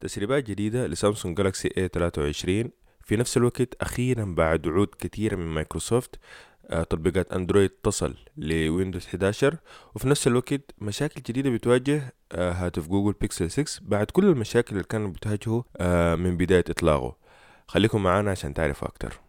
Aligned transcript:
تسريبات 0.00 0.44
جديدة 0.44 0.86
لسامسونج 0.86 1.36
جالاكسي 1.36 1.68
A23 1.68 2.68
في 3.04 3.16
نفس 3.16 3.36
الوقت 3.36 3.74
أخيرا 3.80 4.24
بعد 4.24 4.66
وعود 4.66 4.88
كثيرة 4.98 5.36
من 5.36 5.46
مايكروسوفت 5.46 6.16
آه، 6.70 6.82
تطبيقات 6.82 7.32
أندرويد 7.32 7.70
تصل 7.70 8.14
لويندوز 8.36 9.06
11 9.06 9.56
وفي 9.94 10.08
نفس 10.08 10.26
الوقت 10.26 10.60
مشاكل 10.78 11.22
جديدة 11.22 11.50
بتواجه 11.50 12.14
آه، 12.32 12.52
هاتف 12.52 12.88
جوجل 12.88 13.14
بيكسل 13.20 13.50
6 13.50 13.80
بعد 13.82 14.06
كل 14.10 14.24
المشاكل 14.24 14.72
اللي 14.72 14.84
كانت 14.88 15.16
بتواجهه 15.16 15.64
آه، 15.76 16.14
من 16.14 16.36
بداية 16.36 16.64
إطلاقه. 16.70 17.16
خليكم 17.66 18.02
معانا 18.02 18.30
عشان 18.30 18.54
تعرفوا 18.54 18.88
أكتر. 18.88 19.20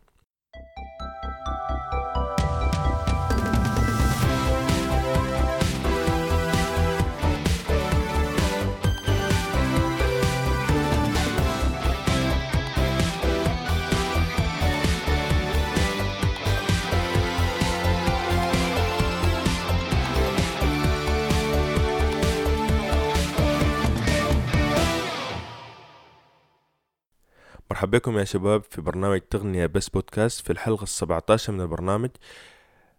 مرحبا 27.80 27.98
بكم 27.98 28.18
يا 28.18 28.24
شباب 28.24 28.64
في 28.70 28.82
برنامج 28.82 29.20
تغنية 29.20 29.66
بس 29.66 29.90
بودكاست 29.90 30.46
في 30.46 30.50
الحلقة 30.50 30.84
السبعة 30.84 31.24
عشر 31.30 31.54
من 31.54 31.62
البرنامج. 31.62 32.10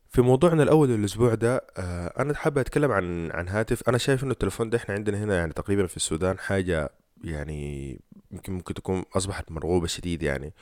في 0.09 0.23
موضوعنا 0.23 0.63
الأول 0.63 0.91
الأسبوع 0.91 1.35
ده 1.35 1.67
آه، 1.77 2.23
أنا 2.23 2.35
حابة 2.35 2.61
أتكلم 2.61 2.93
عن 2.93 3.31
عن 3.31 3.49
هاتف. 3.49 3.89
أنا 3.89 3.99
شايف 3.99 4.25
إنه 4.25 4.33
التلفون 4.33 4.71
ده 4.71 4.79
إحنا 4.79 4.95
عندنا 4.95 5.25
هنا 5.25 5.37
يعني 5.37 5.53
تقريبا 5.53 5.87
في 5.87 5.97
السودان 5.97 6.39
حاجة 6.39 6.91
يعني 7.25 8.01
يمكن 8.31 8.53
ممكن 8.53 8.75
تكون 8.75 9.05
أصبحت 9.17 9.53
مرغوبة 9.53 9.87
شديد 9.87 10.23
يعني 10.23 10.53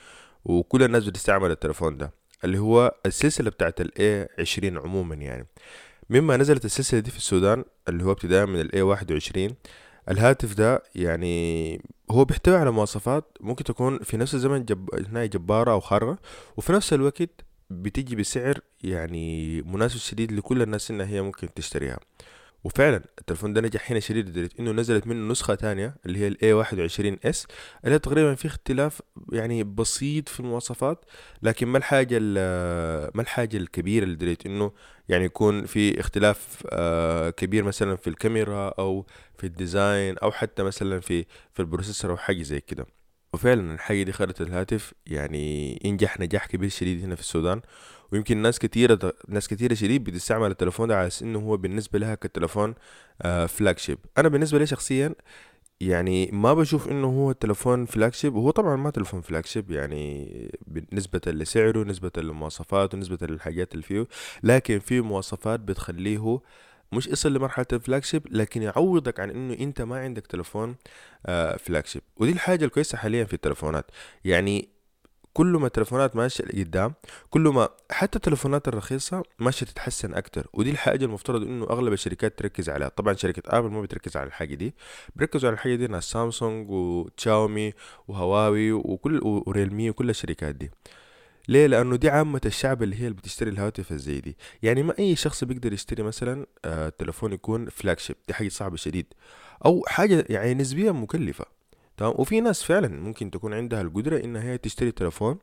وكل 0.45 0.83
الناس 0.83 1.05
بتستعمل 1.05 1.51
التلفون 1.51 1.97
ده 1.97 2.11
اللي 2.43 2.57
هو 2.57 2.95
السلسلة 3.05 3.49
بتاعت 3.49 3.81
ال 3.81 3.91
A20 4.39 4.63
عموما 4.85 5.15
يعني. 5.15 5.47
مما 6.09 6.37
نزلت 6.37 6.65
السلسلة 6.65 6.99
دي 6.99 7.11
في 7.11 7.17
السودان 7.17 7.63
اللي 7.89 8.03
هو 8.03 8.11
ابتداء 8.11 8.45
من 8.45 8.59
ال 8.59 8.71
A21 8.71 9.53
الهاتف 10.09 10.53
ده 10.53 10.83
يعني 10.95 11.81
هو 12.11 12.25
بيحتوي 12.25 12.55
على 12.55 12.71
مواصفات 12.71 13.37
ممكن 13.41 13.63
تكون 13.63 13.99
في 13.99 14.17
نفس 14.17 14.33
الزمن 14.35 14.65
جب... 14.65 14.89
جبارة 15.15 15.71
أو 15.71 15.79
خارقة 15.79 16.17
وفي 16.57 16.73
نفس 16.73 16.93
الوقت 16.93 17.29
بتيجي 17.69 18.15
بسعر 18.15 18.59
يعني 18.83 19.61
مناسب 19.61 19.97
شديد 19.97 20.31
لكل 20.31 20.61
الناس 20.61 20.91
إنها 20.91 21.05
هي 21.05 21.21
ممكن 21.21 21.53
تشتريها. 21.53 21.99
وفعلا 22.63 23.03
التلفون 23.19 23.53
ده 23.53 23.61
نجح 23.61 23.91
هنا 23.91 23.99
شديد 23.99 24.29
لدرجة 24.29 24.49
إنه 24.59 24.71
نزلت 24.71 25.07
منه 25.07 25.31
نسخة 25.31 25.55
تانية 25.55 25.95
اللي 26.05 26.19
هي 26.19 26.27
ال 26.27 26.53
A21s 26.53 27.47
اللي 27.85 27.99
تقريبا 27.99 28.35
في 28.35 28.47
اختلاف 28.47 29.01
يعني 29.31 29.63
بسيط 29.63 30.29
في 30.29 30.39
المواصفات 30.39 31.05
لكن 31.41 31.67
ما 31.67 31.77
الحاجة 31.77 32.19
ما 33.13 33.21
الحاجة 33.21 33.57
الكبيرة 33.57 34.05
لدرجة 34.05 34.37
إنه 34.45 34.71
يعني 35.09 35.25
يكون 35.25 35.65
في 35.65 35.99
اختلاف 35.99 36.63
آه، 36.69 37.29
كبير 37.29 37.63
مثلا 37.63 37.95
في 37.95 38.09
الكاميرا 38.09 38.69
أو 38.69 39.05
في 39.37 39.43
ال 39.43 39.54
design 39.54 40.17
أو 40.17 40.31
حتى 40.31 40.63
مثلا 40.63 40.99
في 40.99 41.25
في 41.53 41.59
ال 41.59 41.64
processor 41.64 42.11
أو 42.11 42.17
حاجة 42.17 42.41
زي 42.43 42.59
كده. 42.59 42.85
وفعلا 43.33 43.73
الحاجة 43.73 44.03
دي 44.03 44.11
خلت 44.11 44.41
الهاتف 44.41 44.93
يعني 45.05 45.79
ينجح 45.85 46.19
نجاح 46.19 46.45
كبير 46.45 46.69
شديد 46.69 47.03
هنا 47.03 47.15
في 47.15 47.21
السودان. 47.21 47.61
ويمكن 48.11 48.37
ناس 48.37 48.59
كتيرة 48.59 49.13
ناس 49.27 49.47
كتيرة 49.47 49.73
شديد 49.73 50.03
بتستعمل 50.03 50.51
التلفون 50.51 50.87
ده 50.87 50.97
على 50.99 51.09
انه 51.21 51.39
هو 51.39 51.57
بالنسبة 51.57 51.99
لها 51.99 52.15
كتلفون 52.15 52.75
آه 53.21 53.45
flagship 53.45 53.97
أنا 54.17 54.29
بالنسبة 54.29 54.59
لي 54.59 54.65
شخصيا 54.65 55.15
يعني 55.81 56.29
ما 56.33 56.53
بشوف 56.53 56.87
إنه 56.91 57.07
هو 57.07 57.31
تلفون 57.31 57.85
flagship 57.85 58.35
وهو 58.35 58.51
طبعا 58.51 58.75
ما 58.75 58.89
تلفون 58.89 59.21
flagship 59.21 59.71
يعني 59.71 60.51
نسبة 60.93 61.21
لسعره 61.27 61.83
نسبة 61.83 62.11
للمواصفات 62.17 62.93
ونسبة 62.93 63.27
للحاجات 63.27 63.73
اللي 63.73 63.83
فيه. 63.83 64.07
لكن 64.43 64.79
في 64.79 65.01
مواصفات 65.01 65.59
بتخليه 65.59 66.39
مش 66.91 67.07
يصل 67.07 67.33
لمرحلة 67.33 67.65
ال 67.73 68.03
flagship 68.03 68.23
لكن 68.31 68.61
يعوضك 68.61 69.19
عن 69.19 69.29
إنه 69.29 69.53
أنت 69.53 69.81
ما 69.81 69.99
عندك 69.99 70.27
تلفون 70.27 70.75
آه 71.25 71.57
flagship 71.57 72.01
ودي 72.17 72.31
الحاجة 72.31 72.65
الكويسة 72.65 72.97
حاليا 72.97 73.23
في 73.23 73.33
التلفونات 73.33 73.85
يعني 74.25 74.69
كل 75.33 75.47
ما 75.47 75.67
التلفونات 75.67 76.15
ماشية 76.15 76.43
لقدام 76.43 76.93
كل 77.29 77.41
ما 77.41 77.69
حتى 77.91 78.15
التلفونات 78.15 78.67
الرخيصة 78.67 79.23
ماشية 79.39 79.65
تتحسن 79.65 80.13
أكتر. 80.13 80.47
ودي 80.53 80.71
الحاجة 80.71 81.05
المفترض 81.05 81.41
إنه 81.41 81.65
أغلب 81.65 81.93
الشركات 81.93 82.39
تركز 82.39 82.69
عليها. 82.69 82.89
طبعا 82.89 83.13
شركة 83.13 83.43
آبل 83.45 83.69
ما 83.69 83.81
بتركز 83.81 84.17
على 84.17 84.27
الحاجة 84.27 84.55
دي. 84.55 84.73
بيركزوا 85.15 85.49
على 85.49 85.53
الحاجة 85.53 85.75
دي 85.75 85.87
ناس 85.87 86.03
سامسونج 86.11 86.69
وتشاومي 86.71 87.73
وهواوي 88.07 88.71
وكل 88.71 89.19
وريلمي 89.23 89.89
وكل 89.89 90.09
الشركات 90.09 90.55
دي. 90.55 90.71
ليه؟ 91.47 91.67
لأنه 91.67 91.95
دي 91.95 92.09
عامة 92.09 92.41
الشعب 92.45 92.83
اللي 92.83 92.95
هي 92.95 93.07
اللي 93.07 93.17
بتشتري 93.17 93.49
الهواتف 93.49 93.91
الزي 93.91 94.19
دي. 94.21 94.37
يعني 94.63 94.83
ما 94.83 94.93
أي 94.99 95.15
شخص 95.15 95.43
بيقدر 95.43 95.73
يشتري 95.73 96.03
مثلا 96.03 96.45
آه 96.65 96.89
تلفون 96.89 97.33
يكون 97.33 97.69
flagship 97.69 98.15
دي 98.27 98.33
حاجة 98.33 98.49
صعبة 98.49 98.75
شديد. 98.75 99.05
أو 99.65 99.83
حاجة 99.87 100.25
يعني 100.29 100.53
نسبيا 100.53 100.91
مكلفة. 100.91 101.58
تمام؟ 101.99 102.13
وفي 102.17 102.41
ناس 102.41 102.63
فعلا 102.63 102.87
ممكن 102.87 103.31
تكون 103.31 103.53
عندها 103.53 103.81
القدرة 103.81 104.23
إنها 104.23 104.43
هي 104.43 104.57
تشتري 104.57 104.91
تلفون 104.91 105.37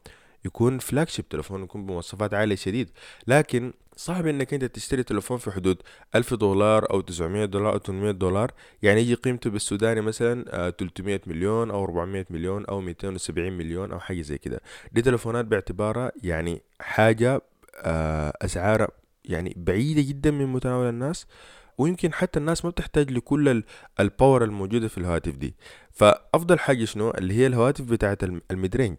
يكون 0.45 0.79
flagship 0.79 1.29
تلفون 1.29 1.63
يكون 1.63 1.87
بمواصفات 1.87 2.35
عالية 2.35 2.57
شديد. 2.57 2.91
لكن 3.27 3.73
صعب 3.97 4.27
إنك 4.27 4.55
أنت 4.55 4.65
تشتري 4.65 5.03
تلفون 5.03 5.39
في 5.39 5.51
حدود 5.51 5.83
ألف 6.15 6.35
دولار 6.35 6.91
أو 6.91 7.01
تسعمية 7.01 7.45
دولار 7.45 7.73
أو 7.73 7.79
تمنمية 7.79 8.11
دولار. 8.11 8.53
يعني 8.83 9.01
يجي 9.01 9.15
قيمته 9.15 9.51
بالسوداني 9.51 10.01
مثلا 10.01 10.71
تلتمية 10.71 11.21
مليون 11.27 11.71
أو 11.71 11.85
ربعمية 11.85 12.27
مليون 12.31 12.67
أو 12.67 12.81
ميتين 12.81 13.15
وسبعين 13.15 13.53
مليون 13.53 13.93
أو 13.93 14.01
حاجة 14.01 14.23
زي 14.23 14.39
كده. 14.39 14.61
دي 14.93 15.03
تلفونات 15.03 15.45
باعتبارها 15.45 16.13
يعني 16.23 16.63
حاجة 16.81 17.41
آه، 17.81 18.33
اسعارها 18.43 18.89
يعني 19.25 19.55
بعيدة 19.57 20.03
جدا 20.03 20.31
من 20.31 20.47
متناول 20.47 20.89
الناس. 20.89 21.27
ويمكن 21.79 22.13
حتى 22.13 22.39
الناس 22.39 22.65
ما 22.65 22.71
بتحتاج 22.71 23.11
لكل 23.11 23.63
ال 24.01 24.08
power 24.08 24.45
الموجودة 24.45 24.89
في 24.89 24.99
الهواتف 24.99 25.37
دي. 25.37 25.57
فأفضل 25.93 26.59
حاجة 26.59 26.85
شنو؟ 26.85 27.11
اللي 27.11 27.35
هي 27.35 27.47
الهواتف 27.47 27.85
بتاعت 27.85 28.25
ال 28.25 28.32
mid-range 28.32 28.97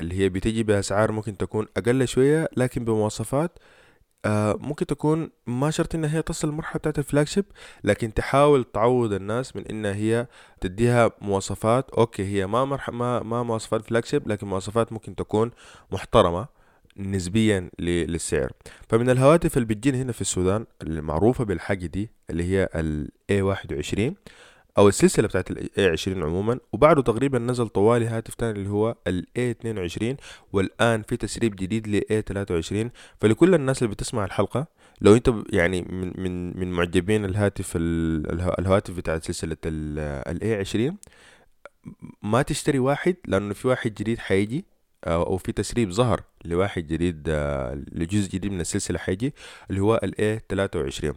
اللي 0.00 0.14
هي 0.18 0.28
بتجي 0.28 0.62
بأسعار 0.62 1.12
ممكن 1.12 1.36
تكون 1.36 1.66
أقل 1.76 2.08
شوية 2.08 2.48
لكن 2.56 2.84
بمواصفات 2.84 3.58
آه 4.24 4.56
ممكن 4.60 4.86
تكون 4.86 5.30
ما 5.46 5.70
شرط 5.70 5.94
إنها 5.94 6.16
هي 6.16 6.22
تصل 6.22 6.48
للمرحلة 6.48 6.78
بتاعت 6.78 6.98
ال 6.98 7.26
flagship 7.26 7.44
لكن 7.84 8.14
تحاول 8.14 8.64
تعوض 8.64 9.12
الناس 9.12 9.56
من 9.56 9.66
إنها 9.66 9.94
هي 9.94 10.26
تديها 10.60 11.10
مواصفات. 11.20 11.90
okay 11.90 12.24
هي 12.24 12.46
ما 12.46 12.64
مرح 12.64 12.90
ما 12.90 13.22
ما 13.22 13.42
مواصفات 13.42 13.82
flagship 13.84 14.28
لكن 14.28 14.46
مواصفات 14.46 14.92
ممكن 14.92 15.14
تكون 15.14 15.50
محترمة. 15.92 16.46
نسبيا 16.96 17.70
للسعر. 17.78 18.50
فمن 18.88 19.10
الهواتف 19.10 19.56
اللي 19.56 19.66
بتجينا 19.66 20.02
هنا 20.02 20.12
في 20.12 20.20
السودان 20.20 20.66
المعروفة 20.82 21.44
بالحاجة 21.44 21.86
دي 21.86 22.10
اللي 22.30 22.44
هي 22.44 22.68
ال 22.74 23.08
A21 23.32 24.12
أو 24.78 24.88
السلسلة 24.88 25.28
بتاعت 25.28 25.50
ال 25.50 25.70
A20 25.98 26.08
عموما 26.08 26.58
وبعده 26.72 27.02
تقريبا 27.02 27.38
نزل 27.38 27.68
طوالي 27.68 28.06
هاتف 28.06 28.34
تاني 28.34 28.58
اللي 28.58 28.68
هو 28.70 28.96
ال 29.06 29.26
A22 29.38 30.04
والآن 30.52 31.02
في 31.02 31.16
تسريب 31.16 31.56
جديد 31.56 31.88
ل 31.88 32.00
A23 32.00 32.88
فلكل 33.20 33.54
الناس 33.54 33.82
اللي 33.82 33.94
بتسمع 33.94 34.24
الحلقة 34.24 34.66
لو 35.00 35.14
أنت 35.14 35.32
يعني 35.52 35.82
من 35.82 36.12
من 36.22 36.60
من 36.60 36.72
معجبين 36.72 37.24
الهاتف 37.24 37.72
الهواتف 37.76 38.96
بتاعت 38.96 39.24
سلسلة 39.24 39.56
ال 39.66 40.64
A20 40.66 40.94
ما 42.22 42.42
تشتري 42.42 42.78
واحد 42.78 43.16
لأنه 43.26 43.54
في 43.54 43.68
واحد 43.68 43.94
جديد 43.94 44.18
حيجي. 44.18 44.64
أو 45.04 45.36
في 45.36 45.52
تسريب 45.52 45.90
ظهر 45.90 46.22
لواحد 46.44 46.86
جديد 46.86 47.26
آه، 47.28 47.84
لجزء 47.92 48.30
جديد 48.30 48.52
من 48.52 48.60
السلسلة 48.60 48.98
حيجي 48.98 49.34
اللي 49.70 49.80
هو 49.80 50.00
ال 50.04 50.40
A23 50.48 51.14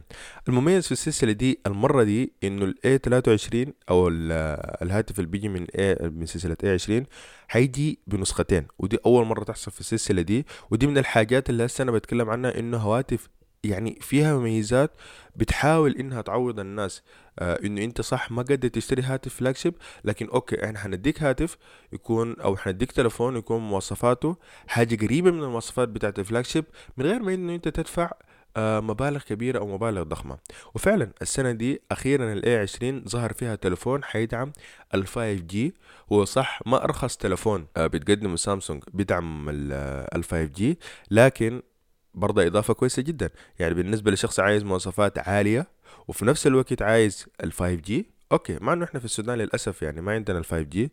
المميز 0.48 0.86
في 0.86 0.92
السلسلة 0.92 1.32
دي 1.32 1.60
المرة 1.66 2.02
دي 2.02 2.32
إنه 2.44 2.64
ال 2.64 2.98
A23 2.98 3.66
أو 3.90 4.08
الهاتف 4.08 5.18
اللي 5.18 5.30
بيجي 5.30 5.48
من 5.48 5.66
A 5.66 6.02
من 6.02 6.26
سلسلة 6.26 6.56
A20 6.64 7.04
حيجي 7.48 7.98
بنسختين 8.06 8.66
ودي 8.78 8.98
أول 9.06 9.26
مرة 9.26 9.44
تحصل 9.44 9.70
في 9.70 9.80
السلسلة 9.80 10.22
دي 10.22 10.46
ودي 10.70 10.86
من 10.86 10.98
الحاجات 10.98 11.50
اللي 11.50 11.66
هسه 11.66 11.82
أنا 11.82 11.90
بتكلم 11.92 12.30
عنها 12.30 12.58
إنه 12.58 12.76
هواتف 12.76 13.28
يعني 13.70 13.98
فيها 14.00 14.36
مميزات 14.38 14.90
بتحاول 15.36 15.96
إنها 15.96 16.22
تعوض 16.22 16.60
الناس 16.60 17.02
آه 17.38 17.58
إنه 17.64 17.84
أنت 17.84 18.00
صح 18.00 18.30
ما 18.30 18.42
قدر 18.42 18.68
تشتري 18.68 19.02
هاتف 19.02 19.34
flagship 19.34 19.74
لكن 20.04 20.28
okay 20.28 20.64
إحنا 20.64 20.78
حنديك 20.78 21.22
هاتف 21.22 21.56
يكون 21.92 22.40
أو 22.40 22.56
حنديك 22.56 22.92
تلفون 22.92 23.36
يكون 23.36 23.60
مواصفاته 23.60 24.36
حاجة 24.66 25.06
قريبة 25.06 25.30
من 25.30 25.42
المواصفات 25.42 25.88
بتاعت 25.88 26.18
ال 26.18 26.44
flagship 26.44 26.64
من 26.96 27.06
غير 27.06 27.22
ما 27.22 27.34
إنه 27.34 27.54
أنت 27.54 27.68
تدفع 27.68 28.10
آه 28.56 28.80
مبالغ 28.80 29.22
كبيرة 29.22 29.58
أو 29.58 29.66
مبالغ 29.74 30.02
ضخمة. 30.02 30.38
وفعلا 30.74 31.10
السنة 31.22 31.52
دي 31.52 31.82
أخيرا 31.92 32.32
ال 32.32 32.68
A20 32.68 33.08
ظهر 33.08 33.32
فيها 33.32 33.54
تلفون 33.54 34.04
حيدعم 34.04 34.52
ال 34.94 35.08
5G 35.08 35.56
هو 36.12 36.24
صح 36.24 36.60
ما 36.66 36.84
أرخص 36.84 37.16
تلفون 37.16 37.66
آه 37.76 37.86
بتقدمه 37.86 38.36
سامسونج 38.36 38.82
بيدعم 38.92 39.46
ال 39.50 40.24
5G 40.24 40.62
لكن 41.10 41.62
برضه 42.16 42.46
إضافة 42.46 42.74
كويسة 42.74 43.02
جدا. 43.02 43.30
يعني 43.58 43.74
بالنسبة 43.74 44.10
لشخص 44.10 44.40
عايز 44.40 44.64
مواصفات 44.64 45.18
عالية 45.28 45.66
وفي 46.08 46.24
نفس 46.24 46.46
الوقت 46.46 46.82
عايز 46.82 47.26
ال 47.44 47.52
5G 47.52 47.92
okay 48.32 48.58
مع 48.60 48.72
إنه 48.72 48.84
إحنا 48.84 49.00
في 49.00 49.06
السودان 49.06 49.38
للأسف 49.38 49.82
يعني 49.82 50.00
ما 50.00 50.12
عندنا 50.12 50.38
ال 50.38 50.44
5G 50.44 50.92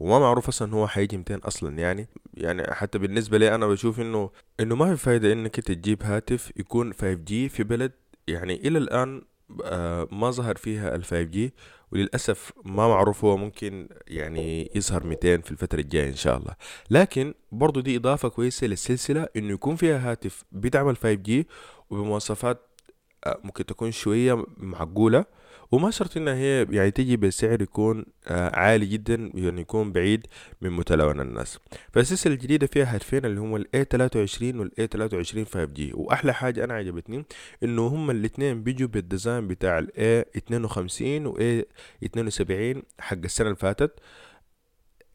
وما 0.00 0.18
معروف 0.18 0.48
أصلا 0.48 0.74
هو 0.74 0.86
حيجي 0.86 1.16
200 1.16 1.40
أصلا 1.44 1.78
يعني. 1.78 2.08
يعني 2.34 2.74
حتى 2.74 2.98
بالنسبة 2.98 3.38
لي 3.38 3.54
أنا 3.54 3.66
بشوف 3.66 4.00
إنه 4.00 4.30
إنه 4.60 4.76
ما 4.76 4.96
في 4.96 5.04
فايدة 5.04 5.32
إنك 5.32 5.60
تجيب 5.60 6.02
هاتف 6.02 6.52
يكون 6.56 6.92
5G 6.92 7.48
في 7.48 7.62
بلد 7.62 7.92
يعني 8.28 8.68
إلى 8.68 8.78
الآن 8.78 9.22
آه، 9.64 10.08
ما 10.12 10.30
ظهر 10.30 10.56
فيها 10.56 10.94
ال 10.94 11.04
5G 11.04 11.54
وللأسف 11.92 12.52
ما 12.64 12.88
معروف 12.88 13.24
هو 13.24 13.36
ممكن 13.36 13.88
يعني 14.08 14.70
يظهر 14.74 15.04
200 15.04 15.36
في 15.36 15.50
الفترة 15.50 15.80
الجاية 15.80 16.08
إن 16.08 16.16
شاء 16.16 16.36
الله. 16.36 16.54
لكن 16.90 17.34
برضو 17.52 17.80
دي 17.80 17.96
إضافة 17.96 18.28
كويسة 18.28 18.66
للسلسلة 18.66 19.28
إنه 19.36 19.52
يكون 19.52 19.76
فيها 19.76 20.10
هاتف 20.10 20.44
بيدعم 20.52 20.88
ال 20.88 20.96
5G 20.96 21.46
وبمواصفات 21.90 22.60
آه، 23.26 23.40
ممكن 23.44 23.66
تكون 23.66 23.90
شوية 23.92 24.44
معقولة 24.56 25.24
وما 25.72 25.90
شرط 25.90 26.16
إنها 26.16 26.34
هي 26.34 26.66
يعني 26.70 26.90
تيجي 26.90 27.16
بسعر 27.16 27.62
يكون 27.62 28.04
آه، 28.28 28.56
عالي 28.56 28.86
جدا 28.86 29.30
يعني 29.34 29.60
يكون 29.60 29.92
بعيد 29.92 30.26
من 30.60 30.70
متلون 30.70 31.20
الناس. 31.20 31.58
فالسلسلة 31.92 32.32
الجديدة 32.34 32.66
فيها 32.66 32.94
هاتفين 32.94 33.24
اللي 33.24 33.40
هم 33.40 33.56
ال 33.56 33.66
A23 33.76 34.42
وال 34.42 34.70
A23 34.80 35.48
5G 35.54 35.94
وأحلى 35.94 36.34
حاجة 36.34 36.64
أنا 36.64 36.74
عجبتني 36.74 37.24
إنه 37.62 37.86
هم 37.86 38.10
الاثنين 38.10 38.62
بيجوا 38.62 38.88
بالديزاين 38.88 39.48
بتاع 39.48 39.78
ال 39.78 39.88
A52 40.36 41.02
و 41.26 41.62
A72 42.04 42.82
حق 43.00 43.18
السنة 43.24 43.46
اللي 43.46 43.56
فاتت. 43.56 44.00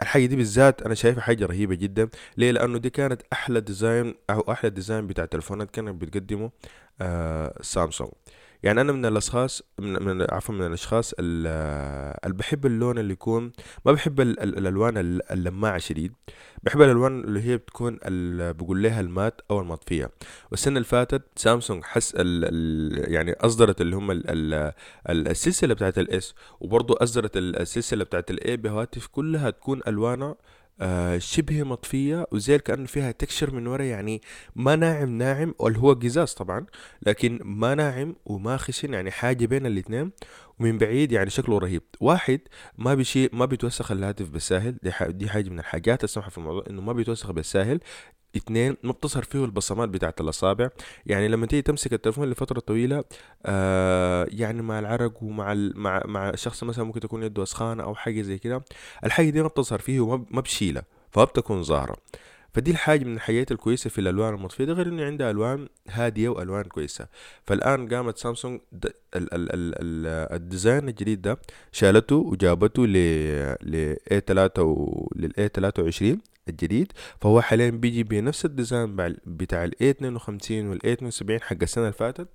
الحاجة 0.02 0.26
دي 0.26 0.36
بالذات 0.36 0.82
أنا 0.82 0.96
شايفها 0.96 1.22
حاجة 1.22 1.46
رهيبة 1.46 1.76
جدا. 1.76 2.10
ليه؟ 2.38 2.52
لأنه 2.52 2.78
دي 2.78 2.90
كانت 2.90 3.22
أحلى 3.34 3.62
design 3.62 4.16
أو 4.30 4.52
أحلى 4.52 4.70
design 4.70 5.08
بتاع 5.08 5.26
تلفونات 5.26 5.72
كانت 5.72 6.02
بتقدمه 6.02 6.52
آه 7.02 7.60
سامسونج. 7.62 8.12
يعني 8.66 8.82
أنا 8.82 8.92
من 8.92 9.06
الأشخاص 9.06 9.62
من, 9.80 10.04
من 10.04 10.22
عفوا 10.32 10.56
من 10.56 10.66
الأشخاص 10.66 11.14
اللي 11.20 12.16
بحب 12.26 12.66
اللون 12.66 12.98
اللي 12.98 13.14
يكون 13.14 13.52
ما 13.86 13.92
بحب 13.92 14.22
ال 14.22 14.40
ال 14.40 14.58
الألوان 14.58 14.98
اللماعة 15.32 15.78
شديد. 15.78 16.14
بحب 16.64 16.82
الألوان 16.82 17.24
اللي 17.24 17.42
هي 17.42 17.58
بتكون 17.58 18.00
بقول 18.52 18.84
لها 18.84 19.02
ال 19.02 19.08
matte 19.08 19.42
أو 19.52 19.60
المطفية. 19.62 20.10
والسنة 20.52 20.76
اللي 20.78 20.88
فاتت 20.88 21.22
سامسونج 21.36 21.84
حس 21.84 22.16
ال 22.16 22.22
ال 22.22 23.14
يعني 23.14 23.34
أصدرت 23.34 23.82
اللي 23.82 23.96
هم 23.96 24.12
ال 24.12 24.74
السلسلة 25.10 25.74
بتاعت 25.74 25.98
ال 25.98 26.17
S 26.17 26.36
وبرضه 26.60 26.98
أصدرت 27.02 27.38
السلسلة 27.38 28.04
بتاعت 28.04 28.32
ال 28.32 28.45
A 28.45 28.58
بهواتف 28.58 29.08
كلها 29.08 29.50
تكون 29.50 29.82
ألوانها 29.88 30.36
آه 30.82 31.18
شبه 31.18 31.64
مطفية 31.64 32.28
وزي 32.32 32.60
كأنه 32.60 32.86
فيها 32.86 33.12
تكشر 33.12 33.54
من 33.54 33.68
ورا 33.68 33.84
يعني 33.84 34.22
ما 34.56 34.76
ناعم 34.76 35.18
ناعم 35.18 35.54
واللي 35.60 35.80
هو 35.80 35.94
قزاز 35.94 36.34
طبعا 36.34 36.66
لكن 37.06 37.40
ما 37.44 37.76
ناعم 37.76 38.16
وما 38.26 38.58
خشن 38.58 38.94
يعني 38.94 39.12
حاجة 39.12 39.46
بين 39.46 39.66
الاتنين 39.66 40.12
ومن 40.60 40.78
بعيد 40.78 41.12
يعني 41.12 41.30
شكله 41.30 41.58
رهيب. 41.58 41.82
واحد 42.00 42.40
ما 42.78 42.96
بشي 42.96 43.30
ما 43.34 43.46
بيتوسخ 43.46 43.92
الهاتف 43.92 44.30
بالساهل 44.30 44.78
دي, 44.84 44.92
دي 45.08 45.30
حاجة 45.30 45.50
من 45.50 45.60
الحاجات 45.60 46.04
السمحة 46.04 46.30
في 46.30 46.38
الموضوع 46.38 46.64
إنه 46.70 46.82
ما 46.82 46.94
بيتوسخ 46.94 47.32
بالساهل 47.32 47.80
اتنين 48.36 48.78
ما 48.84 48.92
بتظهر 48.92 49.24
فيه 49.24 49.46
البصمات 49.46 49.90
بتاعت 49.90 50.22
الأصابع. 50.22 50.70
يعني 51.06 51.28
لما 51.28 51.46
تيجي 51.46 51.62
تمسك 51.62 51.94
التليفون 51.94 52.30
لفترة 52.30 52.60
طويلة 52.60 53.04
آه 53.46 54.28
يعني 54.32 54.62
مع 54.62 54.80
العرق 54.80 55.24
ومع 55.24 55.54
مع 55.76 56.02
مع 56.06 56.36
شخص 56.36 56.64
مثلا 56.64 56.86
ممكن 56.86 57.00
تكون 57.00 57.24
يده 57.24 57.44
اسخانه 57.44 57.84
أو 57.84 57.96
حاجة 57.96 58.22
زي 58.22 58.38
كده 58.38 58.64
الحاجة 59.06 59.30
دي 59.30 59.42
ما 59.42 59.48
بتظهر 59.48 59.80
فيه 59.80 60.00
وما 60.00 60.42
بشيلها 60.42 60.84
فبتكون 61.12 61.64
ظاهرة. 61.64 61.98
فدي 62.54 62.72
الحاجة 62.72 63.04
من 63.04 63.14
الحاجات 63.16 63.52
الكويسة 63.52 63.90
في 63.90 64.02
الألوان 64.02 64.34
المطفية 64.34 64.66
غير 64.66 64.88
إنه 64.88 65.04
عندها 65.06 65.32
ألوان 65.32 65.68
هادية 65.90 66.30
وألوان 66.30 66.64
كويسة. 66.64 67.08
فالآن 67.44 67.88
قامت 67.94 68.18
سامسونج 68.18 68.60
ال 68.76 68.88
ال 69.16 69.34
ال 69.34 69.52
ال 69.54 70.06
ال 70.36 70.43
design 70.43 70.90
الجديد 70.90 71.22
ده 71.22 71.38
شالته 71.72 72.16
وجابته 72.16 72.88
ل 72.88 72.94
ل 73.62 73.96
A3 74.14 74.60
و 74.60 75.10
لل 75.16 75.34
A23 75.50 76.35
الجديد 76.50 76.92
فهو 77.22 77.42
حاليا 77.42 77.70
بيجي 77.70 78.04
بنفس 78.04 78.46
ال 78.46 78.53
design 78.53 78.96
بتاع 79.26 79.64
ال 79.64 79.72
A52 79.84 80.52
وال 80.52 80.80
A72 80.86 81.42
حق 81.42 81.58
السنة 81.62 81.84
اللي 81.84 81.94
فاتت 81.94 82.28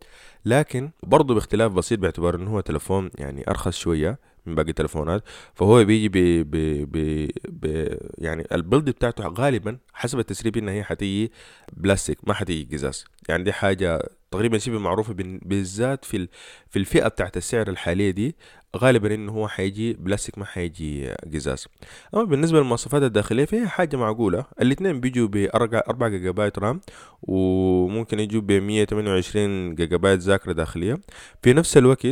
لكن 0.44 0.90
برضه 1.02 1.34
باختلاف 1.34 1.72
بسيط 1.72 1.98
باعتبار 1.98 2.34
انه 2.34 2.50
هو 2.50 2.60
تلفون 2.60 3.10
يعني 3.18 3.44
أرخص 3.48 3.76
شوية 3.78 4.18
من 4.46 4.54
باقي 4.54 4.68
التلفونات 4.68 5.22
فهو 5.54 5.84
بيجي 5.84 6.08
ب 6.08 6.12
ب 6.50 6.56
ب 6.92 7.28
ب 7.48 7.96
يعني 8.18 8.46
ال 8.52 8.58
build 8.58 8.84
بتاعته 8.90 9.24
غالبا 9.28 9.78
حسب 9.92 10.18
التسريب 10.18 10.56
انها 10.56 10.74
هي 10.74 10.84
حتيجي 10.84 11.32
بلاستيك 11.72 12.18
ما 12.28 12.34
حتيجي 12.34 12.76
قزاز. 12.76 13.04
يعني 13.28 13.42
دي 13.44 13.52
حاجة 13.52 14.10
تقريبا 14.30 14.58
شبه 14.58 14.78
معروفة 14.78 15.14
بالذات 15.18 16.04
في 16.04 16.28
في 16.68 16.78
الفئة 16.78 17.08
بتاعت 17.08 17.36
السعر 17.36 17.68
الحالية 17.68 18.10
دي 18.10 18.36
غالبا 18.76 19.14
انه 19.14 19.32
هو 19.32 19.48
حيجي 19.48 19.92
بلاستيك 19.92 20.38
ما 20.38 20.44
حيجي 20.44 21.08
قزاز. 21.34 21.68
أما 22.14 22.24
بالنسبة 22.24 22.58
للمواصفات 22.58 23.02
الداخلية 23.02 23.44
فهي 23.44 23.68
حاجة 23.68 23.96
معقولة. 23.96 24.44
الاثنين 24.60 25.00
بيجوا 25.00 25.28
ب 25.28 25.36
4 25.54 26.08
جيجا 26.08 26.30
بايت 26.30 26.58
RAM 26.58 26.80
وممكن 27.22 28.20
يجوا 28.20 28.40
ب 28.40 28.52
128 28.52 29.74
جيجا 29.74 29.96
بايت 29.96 30.20
ذاكرة 30.20 30.52
داخلية. 30.52 31.00
في 31.42 31.52
نفس 31.52 31.76
الوقت 31.76 32.06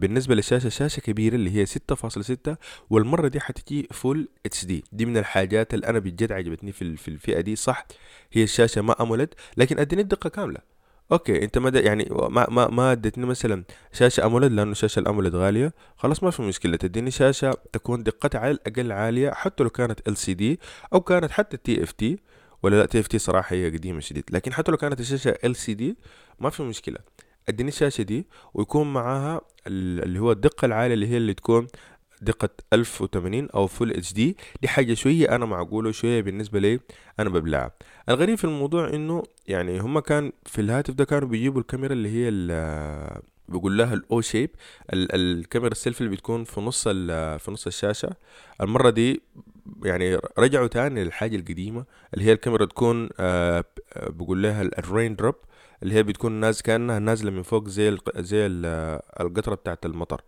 بالنسبة 0.00 0.34
للشاشة 0.34 0.68
شاشة 0.68 1.00
كبيرة 1.00 1.34
اللي 1.34 1.50
هي 1.50 1.66
6.6 1.66 2.56
والمرة 2.90 3.28
دي 3.28 3.40
حتجي 3.40 3.88
full 3.90 4.28
HD 4.46 4.64
دي 4.64 5.06
من 5.06 5.16
الحاجات 5.16 5.74
اللي 5.74 5.86
أنا 5.86 5.98
بجد 5.98 6.32
عجبتني 6.32 6.72
في 6.72 6.96
في 6.96 7.08
الفئة 7.08 7.40
دي. 7.40 7.56
صح 7.56 7.86
هي 8.32 8.42
الشاشة 8.42 8.82
ما 8.82 9.02
AMOLED 9.02 9.34
لكن 9.56 9.78
اديني 9.78 10.02
الدقة 10.02 10.30
كاملة. 10.30 10.77
okay 11.12 11.44
أنت 11.44 11.58
ما 11.58 11.70
يعني 11.80 12.08
ما 12.10 12.46
ما 12.50 12.68
ما 12.68 12.92
اديتني 12.92 13.26
مثلا 13.26 13.64
شاشة 13.92 14.26
AMOLED 14.26 14.52
لأنه 14.52 14.74
شاشة 14.74 15.00
ال 15.00 15.05
AMOLED 15.05 15.34
غالية. 15.34 15.72
خلاص 15.96 16.22
ما 16.22 16.30
في 16.30 16.42
مشكلة. 16.42 16.76
تديني 16.76 17.10
شاشة 17.10 17.50
تكون 17.72 18.02
دقتها 18.02 18.38
على 18.38 18.50
الأقل 18.50 18.92
عالية 18.92 19.30
حتى 19.30 19.62
لو 19.62 19.70
كانت 19.70 20.08
LCD 20.08 20.60
أو 20.92 21.00
كانت 21.00 21.30
حتى 21.30 21.56
TFT 21.56 22.18
ولا 22.62 22.76
لا 22.76 22.86
TFT 22.86 23.18
صراحة 23.18 23.56
هي 23.56 23.70
قديمة 23.70 24.00
شديد. 24.00 24.24
لكن 24.30 24.52
حتى 24.52 24.70
لو 24.70 24.76
كانت 24.76 25.00
الشاشة 25.00 25.38
LCD 25.44 25.96
ما 26.40 26.50
في 26.50 26.62
مشكلة. 26.62 26.98
اديني 27.48 27.68
الشاشة 27.68 28.02
دي 28.02 28.26
ويكون 28.54 28.92
معاها 28.92 29.40
اللي 29.66 30.18
هو 30.18 30.32
الدقة 30.32 30.66
العالية 30.66 30.94
اللي 30.94 31.06
هي 31.06 31.16
اللي 31.16 31.34
تكون 31.34 31.66
دقة 32.22 32.48
1080 32.72 33.48
أو 33.54 33.66
full 33.66 33.90
HD 33.90 34.12
دي 34.12 34.68
حاجة 34.68 34.94
شوية 34.94 35.34
أنا 35.34 35.46
معقولة 35.46 35.90
شوية 35.92 36.20
بالنسبة 36.22 36.58
لي 36.60 36.80
أنا 37.20 37.28
ببلعها. 37.30 37.72
الغريب 38.08 38.38
في 38.38 38.44
الموضوع 38.44 38.88
إنه 38.88 39.22
يعني 39.46 39.80
هما 39.80 40.00
كان 40.00 40.32
في 40.46 40.60
الهاتف 40.60 40.94
ده 40.94 41.04
كانوا 41.04 41.28
بيجيبوا 41.28 41.60
الكاميرا 41.60 41.92
اللي 41.92 42.08
هي 42.08 42.30
بيقول 43.48 43.78
لها 43.78 43.94
ال 43.94 44.20
O 44.20 44.25
shape 44.25 44.50
الكاميرا 44.92 45.72
السيلفي 45.72 46.00
اللي 46.00 46.12
بتكون 46.12 46.44
في 46.44 46.60
نص 46.60 46.88
في 46.88 47.44
نص 47.48 47.66
الشاشة. 47.66 48.10
المرة 48.60 48.90
دي 48.90 49.22
يعني 49.84 50.18
رجعوا 50.38 50.66
تاني 50.66 51.04
للحاجة 51.04 51.36
القديمة 51.36 51.84
اللي 52.14 52.24
هي 52.24 52.32
الكاميرا 52.32 52.64
تكون 52.64 53.08
آه 53.20 53.64
بقول 53.96 54.42
لها 54.42 54.62
ال 54.62 54.73
rain 54.73 55.16
drop 55.16 55.34
اللي 55.82 55.94
هي 55.94 56.02
بتكون 56.02 56.32
ناز 56.32 56.60
كأنها 56.62 56.98
نازلة 56.98 57.30
من 57.30 57.42
فوق 57.42 57.68
زي 57.68 57.98
زي 58.16 58.46
القطرة 59.20 59.54
بتاعت 59.54 59.86
المطر. 59.86 60.20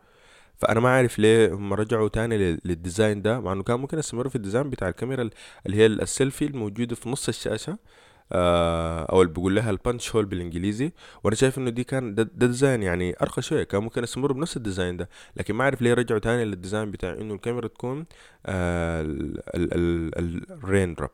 فأنا 0.61 0.81
ما 0.81 0.89
عارف 0.89 1.19
ليه 1.19 1.55
هم 1.55 1.75
رجعوا 1.75 2.09
تاني 2.09 2.59
لل 2.65 2.79
design 2.79 3.23
ده 3.23 3.41
مع 3.41 3.53
إنه 3.53 3.63
كان 3.63 3.81
ممكن 3.81 3.99
يستمروا 3.99 4.31
في 4.31 4.37
ال 4.37 4.42
design 4.42 4.71
بتاع 4.71 4.89
الكاميرا 4.89 5.31
اللي 5.67 5.77
هي 5.77 5.87
السيلفي 5.87 6.45
الموجودة 6.47 6.95
في 6.95 7.09
نص 7.09 7.29
الشاشة 7.29 7.79
آه 8.33 9.05
أو 9.05 9.23
اللي 9.23 9.33
بيقول 9.33 9.55
لها 9.57 9.71
ال 9.71 9.78
punch 9.78 10.17
hole 10.17 10.25
بالإنجليزي. 10.27 10.93
وأنا 11.25 11.37
شايف 11.37 11.59
إنه 11.59 11.71
دي 11.71 11.85
كان 11.85 12.15
ده, 12.15 12.23
ده 12.23 12.47
design 12.47 12.83
يعني 12.83 13.15
ارقى 13.23 13.43
شوية 13.43 13.63
كان 13.65 13.83
ممكن 13.83 14.03
يستمروا 14.03 14.37
بنفس 14.37 14.57
ال 14.57 14.62
design 14.62 14.97
ده. 14.97 15.09
لكن 15.37 15.55
ما 15.55 15.65
أعرف 15.65 15.83
ليه 15.83 15.95
رجعوا 15.95 16.21
تاني 16.21 16.45
لل 16.45 16.56
design 16.56 16.91
بتاع 16.91 17.13
إنه 17.13 17.35
الكاميرا 17.35 17.69
تكون 17.69 18.07
آه 18.47 19.03
ال 19.57 19.84
rain 19.84 20.95
drop. 20.95 21.11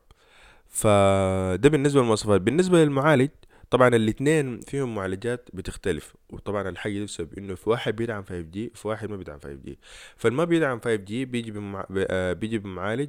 فده 0.68 1.68
بالنسبة 1.68 2.00
للمواصفات. 2.00 2.40
بالنسبة 2.40 2.84
للمعالج 2.84 3.30
طبعا 3.70 3.88
الاثنين 3.88 4.60
فيهم 4.60 4.94
معالجات 4.94 5.48
بتختلف 5.54 6.14
وطبعا 6.30 6.68
الحاجة 6.68 6.92
دي 6.92 7.04
بسبب 7.04 7.38
إنه 7.38 7.54
في 7.54 7.70
واحد 7.70 7.96
بيدعم 7.96 8.22
5 8.24 8.40
G 8.40 8.72
في 8.74 8.88
واحد 8.88 9.10
ما 9.10 9.16
بيدعم 9.16 9.38
5 9.40 9.54
G 9.54 9.78
فالما 10.16 10.44
بيدعم 10.44 10.80
5 10.80 10.94
G 10.94 11.24
بيجي 11.24 11.50
بمع... 11.50 11.86
آه، 11.96 12.32
بيجي 12.32 12.58
بمعالج 12.58 13.08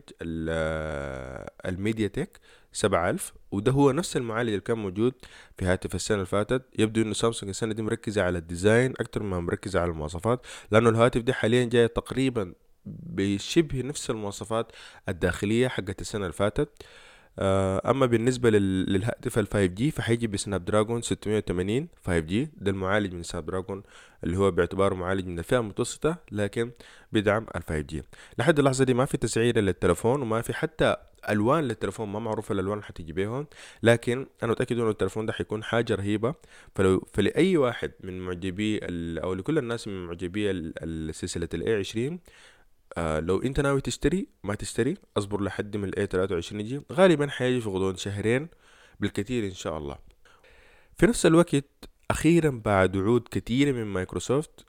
آه، 0.50 1.52
ال 1.66 2.08
MediaTek 2.08 2.40
7000 2.74 3.34
وده 3.52 3.72
هو 3.72 3.92
نفس 3.92 4.18
المعالج 4.18 4.50
اللي 4.50 4.62
كان 4.62 4.78
موجود 4.78 5.14
في 5.58 5.66
هاتف 5.66 5.96
السنة 5.96 6.16
اللي 6.16 6.26
فاتت. 6.26 6.64
يبدو 6.80 7.02
إنه 7.02 7.14
سامسونج 7.14 7.50
السنة 7.50 7.74
دي 7.74 7.82
مركزة 7.82 8.22
على 8.24 8.38
ال 8.38 8.46
design 8.46 8.94
أكتر 9.00 9.24
ما 9.24 9.40
مركزة 9.40 9.80
على 9.80 9.92
المواصفات 9.92 10.46
لأنه 10.72 10.90
الهاتف 10.90 11.22
دي 11.22 11.34
حاليا 11.34 11.66
جاية 11.66 11.88
تقريبا 11.88 12.54
بشبه 12.86 13.82
نفس 13.82 14.10
المواصفات 14.10 14.72
الداخلية 15.10 15.68
حقت 15.68 16.02
السنة 16.02 16.22
اللي 16.22 16.34
فاتت. 16.34 16.70
آه، 16.70 17.07
أما 17.40 18.06
بالنسبة 18.06 18.50
للهاتف 18.50 19.40
ال 19.40 19.48
5 19.48 19.66
G 19.66 19.92
فحيجي 19.92 20.28
ب 20.28 20.66
Snapdragon 20.66 21.02
680 21.02 21.88
5 22.06 22.20
G 22.20 22.50
ده 22.58 22.72
المعالج 22.72 23.14
من 23.14 23.24
Snapdragon 23.24 23.84
اللي 24.24 24.38
هو 24.38 24.52
باعتباره 24.52 24.96
معالج 24.96 25.28
من 25.28 25.40
الفئة 25.40 25.60
المتوسطة 25.60 26.18
لكن 26.32 26.72
بدعم 27.14 27.46
ال 27.56 27.64
5 27.64 27.80
G 27.80 28.04
لحد 28.40 28.60
اللحظة 28.60 28.86
دي 28.86 28.94
ما 28.94 29.06
في 29.06 29.18
تسعيره 29.18 29.60
للتلفون 29.60 30.22
وما 30.22 30.42
في 30.42 30.54
حتى 30.54 30.96
ألوان 31.30 31.64
للتلفون 31.64 32.10
ما 32.10 32.20
معروف 32.20 32.52
الألوان 32.52 32.74
اللي 32.74 32.86
حتيجي 32.86 33.14
بيهم. 33.14 33.48
لكن 33.84 34.28
أنا 34.44 34.52
متأكد 34.52 34.80
إنه 34.80 34.90
التلفون 34.90 35.26
ده 35.26 35.34
حيكون 35.34 35.64
حاجة 35.64 35.96
رهيبة. 35.96 36.36
فلو 36.76 37.08
فلأي 37.14 37.58
واحد 37.58 37.92
من 38.04 38.20
معجبي 38.20 38.80
أو 39.24 39.34
لكل 39.34 39.58
الناس 39.58 39.88
من 39.88 40.06
معجبي 40.06 40.52
السلسلة 40.52 41.50
ال 41.54 41.65
A 41.65 41.76
20 41.76 42.20
آه 42.98 43.20
لو 43.20 43.42
انت 43.42 43.60
ناوي 43.60 43.82
تشتري 43.82 44.28
ما 44.44 44.56
تشتري. 44.56 44.98
اصبر 45.18 45.42
لحد 45.44 45.78
من 45.78 45.84
ال 45.84 45.95
A 45.95 46.06
23 46.06 46.62
يجي. 46.62 46.82
غالبا 46.92 47.28
حيجي 47.28 47.62
في 47.62 47.70
غضون 47.70 47.96
شهرين 47.96 48.48
بالكثير 49.00 49.46
إن 49.46 49.54
شاء 49.54 49.78
الله. 49.78 49.98
في 50.98 51.06
نفس 51.06 51.26
الوقت 51.26 51.66
أخيرا 52.12 52.62
بعد 52.66 52.96
وعود 52.96 53.28
كثيرة 53.32 53.72
من 53.72 53.84
مايكروسوفت 53.84 54.66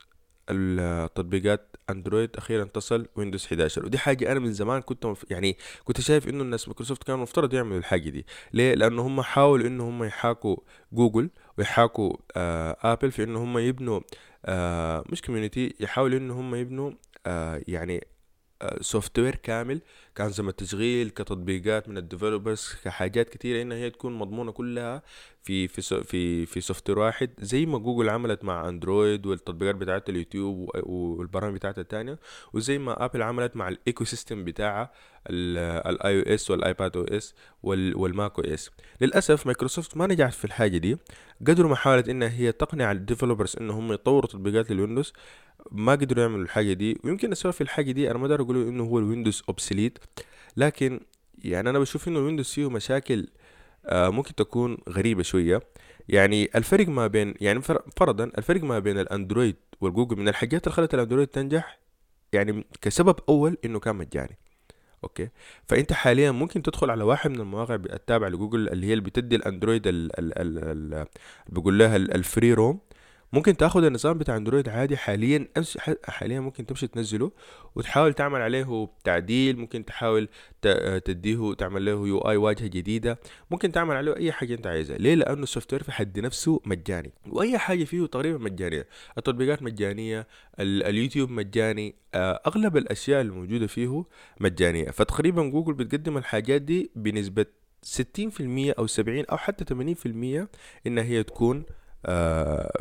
التطبيقات 0.49 1.75
أندرويد 1.89 2.37
أخيرا 2.37 2.63
تصل 2.63 3.07
ويندوز 3.15 3.45
11 3.45 3.85
ودي 3.85 3.97
حاجة 3.97 4.31
أنا 4.31 4.39
من 4.39 4.53
زمان 4.53 4.81
كنت 4.81 5.05
مف... 5.05 5.25
يعني 5.29 5.57
كنت 5.83 6.01
شايف 6.01 6.27
إنه 6.27 6.43
الناس 6.43 6.67
مايكروسوفت 6.67 7.03
كانوا 7.03 7.21
مفترض 7.21 7.53
يعملوا 7.53 7.77
الحاجة 7.77 8.09
دي. 8.09 8.25
ليه؟ 8.53 8.73
لأنه 8.73 9.01
هم 9.01 9.21
حاولوا 9.21 9.67
إنه 9.67 9.89
هم 9.89 10.03
يحاكوا 10.03 10.57
جوجل 10.93 11.29
ويحاكوا 11.57 12.13
آه 12.35 12.77
آبل 12.81 13.11
في 13.11 13.23
إنه 13.23 13.43
هم 13.43 13.57
يبنوا 13.57 13.99
آه 14.45 15.03
مش 15.09 15.21
community 15.21 15.75
يحاولوا 15.79 16.17
إنه 16.19 16.39
هم 16.39 16.55
يبنوا 16.55 16.91
آه 17.25 17.61
يعني 17.67 18.07
software 18.81 19.35
كامل 19.35 19.81
كأنظمة 20.15 20.51
تشغيل 20.51 21.09
كتطبيقات 21.09 21.89
من 21.89 21.97
ال 21.97 22.04
developers 22.04 22.75
كحاجات 22.83 23.29
كتيرة 23.29 23.61
إنها 23.61 23.77
هي 23.77 23.89
تكون 23.89 24.13
مضمونة 24.17 24.51
كلها 24.51 25.01
في 25.43 25.67
في 25.67 26.03
في 26.03 26.45
في 26.45 26.61
software 26.61 26.99
واحد 26.99 27.29
زي 27.39 27.65
ما 27.65 27.77
جوجل 27.77 28.09
عملت 28.09 28.43
مع 28.43 28.69
اندرويد 28.69 29.25
والتطبيقات 29.25 29.75
بتاعت 29.75 30.09
اليوتيوب 30.09 30.69
والبرامج 30.83 31.55
بتاعتها 31.55 31.81
التانية 31.81 32.19
وزي 32.53 32.77
ما 32.77 33.05
ابل 33.05 33.21
عملت 33.21 33.55
مع 33.55 33.67
ال 33.67 34.03
ecosystem 34.03 34.43
بتاعها 34.43 34.91
ال 35.29 36.19
iOS 36.19 36.51
وال 36.51 36.97
iPadOS 36.97 37.35
وال 37.63 38.39
macOS 38.39 38.71
للأسف 39.01 39.45
مايكروسوفت 39.45 39.97
ما 39.97 40.07
نجحت 40.07 40.33
في 40.33 40.45
الحاجة 40.45 40.77
دي 40.77 40.97
قدروا 41.47 41.69
ما 41.69 41.75
حاولت 41.75 42.09
إنها 42.09 42.29
هي 42.29 42.51
تقنع 42.51 42.91
ال 42.91 42.97
developers 42.97 43.55
إنهم 43.61 43.93
يطوروا 43.93 44.29
تطبيقات 44.29 44.71
للويندوز 44.71 45.13
ما 45.71 45.91
قدروا 45.91 46.23
يعملوا 46.23 46.43
الحاجة 46.43 46.73
دي. 46.73 46.97
ويمكن 47.03 47.31
السبب 47.31 47.53
في 47.53 47.61
الحاجة 47.61 47.91
دي 47.91 48.11
أنا 48.11 48.19
ما 48.19 48.25
أقدر 48.25 48.41
أقول 48.41 48.67
إنه 48.67 48.83
هو 48.83 48.99
الويندوز 48.99 49.43
obsolete 49.49 49.99
لكن 50.57 50.99
يعني 51.43 51.69
أنا 51.69 51.79
بشوف 51.79 52.07
إنه 52.07 52.19
الويندوز 52.19 52.49
فيه 52.49 52.69
مشاكل 52.69 53.27
آه 53.85 54.09
ممكن 54.09 54.35
تكون 54.35 54.77
غريبة 54.89 55.23
شوية. 55.23 55.61
يعني 56.09 56.49
الفرق 56.55 56.87
ما 56.87 57.07
بين 57.07 57.33
يعني 57.41 57.61
فرضا 57.97 58.23
الفرق 58.23 58.63
ما 58.63 58.79
بين 58.79 58.99
الأندرويد 58.99 59.55
والجوجل 59.81 60.17
من 60.19 60.27
الحاجات 60.29 60.63
اللي 60.67 60.75
خلت 60.75 60.93
الأندرويد 60.93 61.27
تنجح 61.27 61.79
يعني 62.33 62.65
كسبب 62.81 63.15
أول 63.29 63.57
إنه 63.65 63.79
كان 63.79 63.95
مجاني. 63.95 64.37
okay؟ 65.03 65.29
فأنت 65.67 65.93
حاليا 65.93 66.31
ممكن 66.31 66.61
تدخل 66.61 66.89
على 66.89 67.03
واحد 67.03 67.29
من 67.29 67.39
المواقع 67.39 67.75
التابعة 67.75 68.29
لجوجل 68.29 68.69
اللي 68.69 68.87
هي 68.87 68.93
اللي 68.93 69.03
بتدي 69.03 69.35
الأندرويد 69.35 69.87
ال 69.87 70.19
ال 70.19 70.33
ال 70.39 71.05
بيقول 71.49 71.79
لها 71.79 71.95
ال 71.95 72.07
free 72.07 72.53
ROM 72.53 72.79
ممكن 73.33 73.57
تاخد 73.57 73.83
النظام 73.83 74.17
بتاع 74.17 74.37
اندرويد 74.37 74.69
عادي 74.69 74.97
حاليا 74.97 75.47
حاليا 76.03 76.39
ممكن 76.39 76.65
تمشي 76.65 76.87
تنزله 76.87 77.31
وتحاول 77.75 78.13
تعمل 78.13 78.41
عليه 78.41 78.89
تعديل 79.03 79.57
ممكن 79.57 79.85
تحاول 79.85 80.29
تديه 81.05 81.53
تعمل 81.53 81.85
له 81.85 81.91
UI 82.07 82.37
واجهة 82.37 82.67
جديدة 82.67 83.19
ممكن 83.51 83.71
تعمل 83.71 83.95
عليه 83.95 84.15
أي 84.15 84.31
حاجة 84.31 84.53
أنت 84.53 84.67
عايزها. 84.67 84.97
ليه؟ 84.97 85.15
لأنه 85.15 85.43
ال 85.43 85.73
software 85.73 85.83
في 85.83 85.91
حد 85.91 86.19
نفسه 86.19 86.61
مجاني. 86.65 87.11
وأي 87.27 87.57
حاجة 87.57 87.83
فيه 87.83 88.05
تقريبا 88.05 88.37
مجانية. 88.37 88.87
التطبيقات 89.17 89.63
مجانية 89.63 90.27
اليوتيوب 90.59 91.29
مجاني 91.31 91.95
آه، 92.13 92.41
أغلب 92.47 92.77
الأشياء 92.77 93.21
الموجودة 93.21 93.67
فيه 93.67 94.03
مجانية. 94.39 94.91
فتقريبا 94.91 95.43
جوجل 95.43 95.73
بتقدم 95.73 96.17
الحاجات 96.17 96.61
دي 96.61 96.91
بنسبة 96.95 97.45
60% 97.85 98.73
أو 98.79 98.87
70 98.87 99.25
أو 99.25 99.37
حتى 99.37 99.65
80% 99.65 100.47
انها 100.87 101.03
هي 101.03 101.23
تكون 101.23 101.63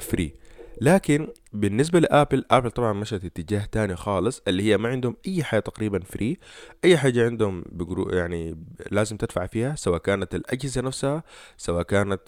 free 0.01 0.35
آه، 0.35 0.49
لكن 0.81 1.29
بالنسبة 1.53 2.01
لآبل 2.01 2.45
آبل 2.51 2.71
طبعا 2.71 2.93
مشت 2.93 3.25
اتجاه 3.25 3.65
تاني 3.73 3.97
خالص 3.97 4.43
اللي 4.49 4.63
هي 4.63 4.77
ما 4.77 4.89
عندهم 4.89 5.17
أي 5.27 5.45
حاجة 5.45 5.61
تقريبا 5.61 6.01
free 6.01 6.39
أي 6.85 6.97
حاجة 6.99 7.25
عندهم 7.25 7.65
بقروش 7.73 8.11
يعني 8.11 8.65
لازم 8.91 9.17
تدفع 9.17 9.47
فيها 9.47 9.75
سواء 9.75 9.99
كانت 9.99 10.35
الأجهزة 10.35 10.81
نفسها 10.81 11.23
سواء 11.57 11.83
كانت 11.83 12.21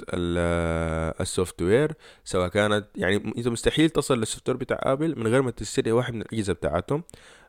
ال 1.20 1.62
software 1.62 1.92
سواء 2.25 2.49
كانت 2.49 2.87
يعني 2.97 3.16
أنت 3.16 3.49
مستحيل 3.49 3.90
تصل 3.90 4.18
لل 4.18 4.49
software 4.49 4.58
بتاع 4.59 4.78
آبل 4.82 5.18
من 5.18 5.26
غير 5.26 5.42
ما 5.42 5.50
تشتري 5.50 5.92
واحد 5.92 6.14
من 6.14 6.23
الأجهزة 6.23 6.52
بتاعتهم. 6.52 7.02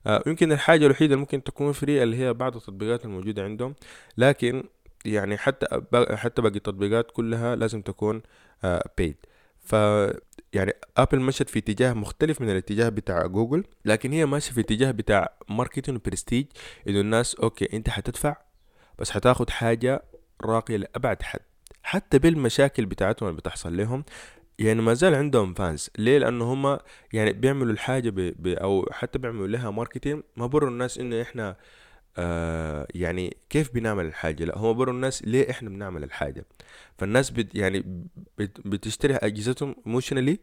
آه 0.07 0.23
يمكن 0.27 0.51
الحاجة 0.51 0.85
الوحيدة 0.85 1.05
اللي 1.13 1.21
ممكن 1.21 1.43
تكون 1.43 1.71
free 1.71 2.03
اللي 2.03 2.17
هي 2.17 2.33
بعض 2.33 2.55
التطبيقات 2.55 3.05
الموجودة 3.05 3.43
عندهم. 3.43 3.75
لكن 4.17 4.63
يعني 5.05 5.37
حتى 5.37 5.67
حتى 6.11 6.41
باقي 6.41 6.55
التطبيقات 6.55 7.11
كلها 7.11 7.55
لازم 7.55 7.81
تكون 7.81 8.21
paid 8.97 9.15
آه 9.25 9.30
ف 9.71 9.75
يعني 10.53 10.73
ابل 10.97 11.19
مشت 11.19 11.49
في 11.49 11.59
اتجاه 11.59 11.93
مختلف 11.93 12.41
من 12.41 12.49
الاتجاه 12.49 12.89
بتاع 12.89 13.25
جوجل 13.25 13.63
لكن 13.85 14.11
هي 14.11 14.25
ماشية 14.25 14.51
في 14.53 14.61
اتجاه 14.61 14.91
بتاع 14.91 15.33
marketing 15.49 15.95
و 15.95 16.01
prestige 16.01 16.45
إنه 16.87 16.99
الناس 16.99 17.35
okay 17.35 17.77
أنت 17.77 17.89
حتدفع 17.89 18.35
بس 18.99 19.11
حتاخد 19.11 19.49
حاجة 19.49 20.03
راقية 20.41 20.77
لأبعد 20.77 21.23
حد. 21.23 21.39
حتى 21.83 22.19
بالمشاكل 22.19 22.85
بتاعتهم 22.85 23.29
اللي 23.29 23.37
بتحصل 23.37 23.77
لهم 23.77 24.03
يعني 24.59 24.81
ما 24.81 24.93
زال 24.93 25.15
عندهم 25.15 25.53
fans 25.53 25.89
ليه؟ 25.97 26.17
لأنه 26.17 26.53
هم 26.53 26.77
يعني 27.13 27.33
بيعملوا 27.33 27.71
الحاجة 27.71 28.09
ب... 28.09 28.15
ب... 28.15 28.47
أو 28.47 28.89
حتى 28.91 29.19
بيعملوا 29.19 29.47
لها 29.47 29.71
marketing 29.71 30.23
ما 30.35 30.45
بروا 30.45 30.69
الناس 30.69 30.97
إنه 30.97 31.21
إحنا 31.21 31.55
آه 32.17 32.87
يعني 32.95 33.37
كيف 33.49 33.73
بنعمل 33.73 34.05
الحاجة؟ 34.05 34.45
لا 34.45 34.57
هم 34.57 34.73
بروا 34.73 34.93
الناس 34.93 35.23
ليه 35.23 35.49
إحنا 35.51 35.69
بنعمل 35.69 36.03
الحاجة؟ 36.03 36.45
فالناس 36.97 37.29
بت 37.29 37.55
يعني 37.55 37.79
بت 38.37 38.67
بتشتري 38.67 39.15
أجهزتهم 39.15 39.75
emotionally 39.87 40.39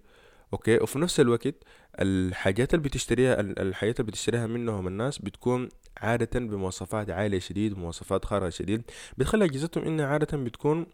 okay 0.52 0.76
وفي 0.78 0.98
نفس 0.98 1.20
الوقت 1.20 1.54
الحاجات 2.00 2.75
اللي 2.75 2.84
بتشتريها 2.84 3.40
الحاجات 3.40 4.00
اللي 4.00 4.10
بتشتريها 4.10 4.46
منهم 4.46 4.87
الناس 4.87 5.18
بتكون 5.18 5.68
عادة 5.96 6.40
بمواصفات 6.40 7.10
عالية 7.10 7.38
شديد 7.38 7.72
ومواصفات 7.72 8.25
خارقة 8.25 8.50
شديد 8.50 8.82
بتخلي 9.18 9.44
أجهزتهم 9.44 9.84
إنها 9.84 10.06
عادة 10.06 10.37
بتكون 10.38 10.87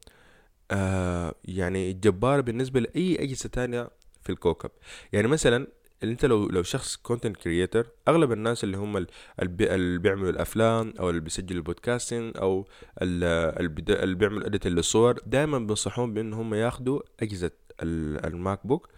آه 0.71 1.35
يعني 1.45 1.93
جبارة 1.93 2.41
بالنسبة 2.41 2.81
لأي 2.81 3.23
أجهزة 3.23 3.49
تانية 3.49 3.91
في 4.23 4.31
الكوكب. 4.33 4.71
يعني 5.13 5.29
مثلا 5.29 5.67
أنت 6.13 6.25
لو 6.25 6.47
لو 6.49 6.63
شخص 6.63 6.97
content 6.97 7.37
creator 7.37 7.87
أغلب 8.09 8.33
الناس 8.33 8.65
اللي 8.65 8.77
هم 8.77 9.07
اللي 9.43 9.99
بيعملوا 9.99 10.31
الأفلام 10.31 10.95
أو 11.01 11.11
اللي 11.11 11.21
بيسجلوا 11.21 11.59
ال 11.59 11.66
podcasting 11.66 12.37
أو 12.37 12.67
اللي 13.03 14.15
بيعملوا 14.15 14.47
edit 14.47 14.67
للصور 14.67 15.19
دائما 15.27 15.59
بينصحوهم 15.59 16.15
بأن 16.15 16.33
هم 16.33 16.55
ياخدوا 16.55 17.01
أجهزة 17.23 17.51
الماك 17.83 18.67
بوك 18.67 18.89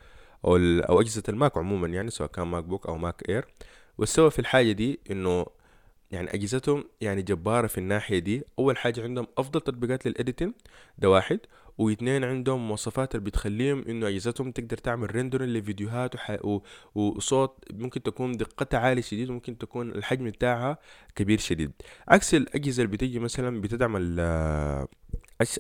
أو 0.45 0.57
أو 0.57 1.01
أجهزة 1.01 1.23
الماك 1.29 1.57
عموما 1.59 1.89
يعني 1.89 2.11
سواء 2.11 2.29
كان 2.29 2.47
ماك 2.47 2.65
بوك 2.65 2.87
أو 2.87 2.97
ماك 2.97 3.29
اير 3.29 3.45
والسبب 3.99 4.29
في 4.29 4.39
الحاجة 4.39 4.73
دي 4.73 5.01
إنه 5.11 5.47
يعني 6.11 6.35
أجهزتهم 6.35 6.85
يعني 7.01 7.23
جبارة 7.23 7.67
في 7.67 7.79
الناحية 7.79 8.19
دي. 8.19 8.43
أول 8.59 8.77
حاجة 8.77 9.03
عندهم 9.03 9.27
أفضل 9.39 9.61
تطبيقات 9.61 10.07
لل 10.07 10.17
editing 10.17 10.53
ده 10.99 11.11
واحد. 11.11 11.41
واثنين 11.79 12.25
عندهم 12.25 12.69
مواصفات 12.69 13.15
اللي 13.15 13.25
بتخليهم 13.27 13.85
إنه 13.89 14.09
أجهزتهم 14.09 14.51
تقدر 14.51 14.77
تعمل 14.77 15.15
rendering 15.15 15.49
لفيديوهات 15.53 16.15
وح... 16.15 16.39
و... 16.45 16.61
وصوت 16.95 17.65
ممكن 17.73 18.03
تكون 18.03 18.33
دقتها 18.33 18.81
عالية 18.81 19.03
شديد 19.03 19.31
وممكن 19.31 19.59
تكون 19.59 19.91
الحجم 19.91 20.31
بتاعها 20.31 20.79
كبير 21.17 21.39
شديد. 21.39 21.73
عكس 22.09 22.35
الأجهزة 22.35 22.83
اللي 22.83 22.93
بتيجي 22.97 23.19
مثلا 23.19 23.61
بتدعم 23.61 23.97
ال... 23.97 24.87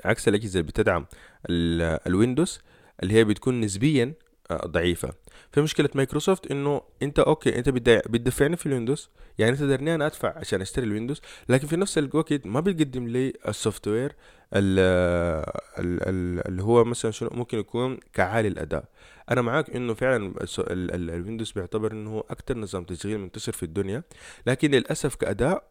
عكس 0.04 0.28
الأجهزة 0.28 0.60
اللي 0.60 0.70
بتدعم 0.70 1.06
ال... 1.50 1.82
الويندوز 2.06 2.60
اللي 3.02 3.14
هي 3.14 3.24
بتكون 3.24 3.60
نسبيا 3.60 4.14
آه، 4.50 4.66
ضعيفة. 4.66 5.12
في 5.56 5.62
مشكلة 5.62 5.88
مايكروسوفت 5.94 6.50
إنه 6.50 6.82
أنت 7.02 7.18
okay 7.18 7.58
أنت 7.58 7.68
بتدفعني 7.68 8.56
في 8.56 8.66
الويندوز 8.66 9.10
يعني 9.38 9.52
انت 9.52 9.62
دايرني 9.62 9.94
أنا 9.94 10.06
أدفع 10.06 10.38
عشان 10.38 10.60
أشتري 10.60 10.86
الويندوز 10.86 11.20
لكن 11.48 11.66
في 11.66 11.76
نفس 11.76 11.98
الوقت 11.98 12.46
ما 12.46 12.60
بتقدم 12.60 13.08
لي 13.08 13.32
ال 13.48 13.88
software 13.88 14.12
اللي 14.52 16.62
هو 16.62 16.84
مثلا 16.84 17.10
شنو 17.10 17.30
ممكن 17.32 17.58
يكون 17.58 17.98
كعالي 18.12 18.48
الأداء. 18.48 18.84
أنا 19.30 19.42
معاك 19.42 19.76
إنه 19.76 19.94
فعلا 19.94 20.34
الويندوز 20.68 21.52
بيعتبر 21.52 21.92
إنه 21.92 22.10
هو 22.10 22.24
أكتر 22.30 22.58
نظام 22.58 22.84
تشغيل 22.84 23.18
منتشر 23.18 23.52
في 23.52 23.62
الدنيا 23.62 24.02
لكن 24.46 24.70
للأسف 24.70 25.14
كأداء 25.14 25.64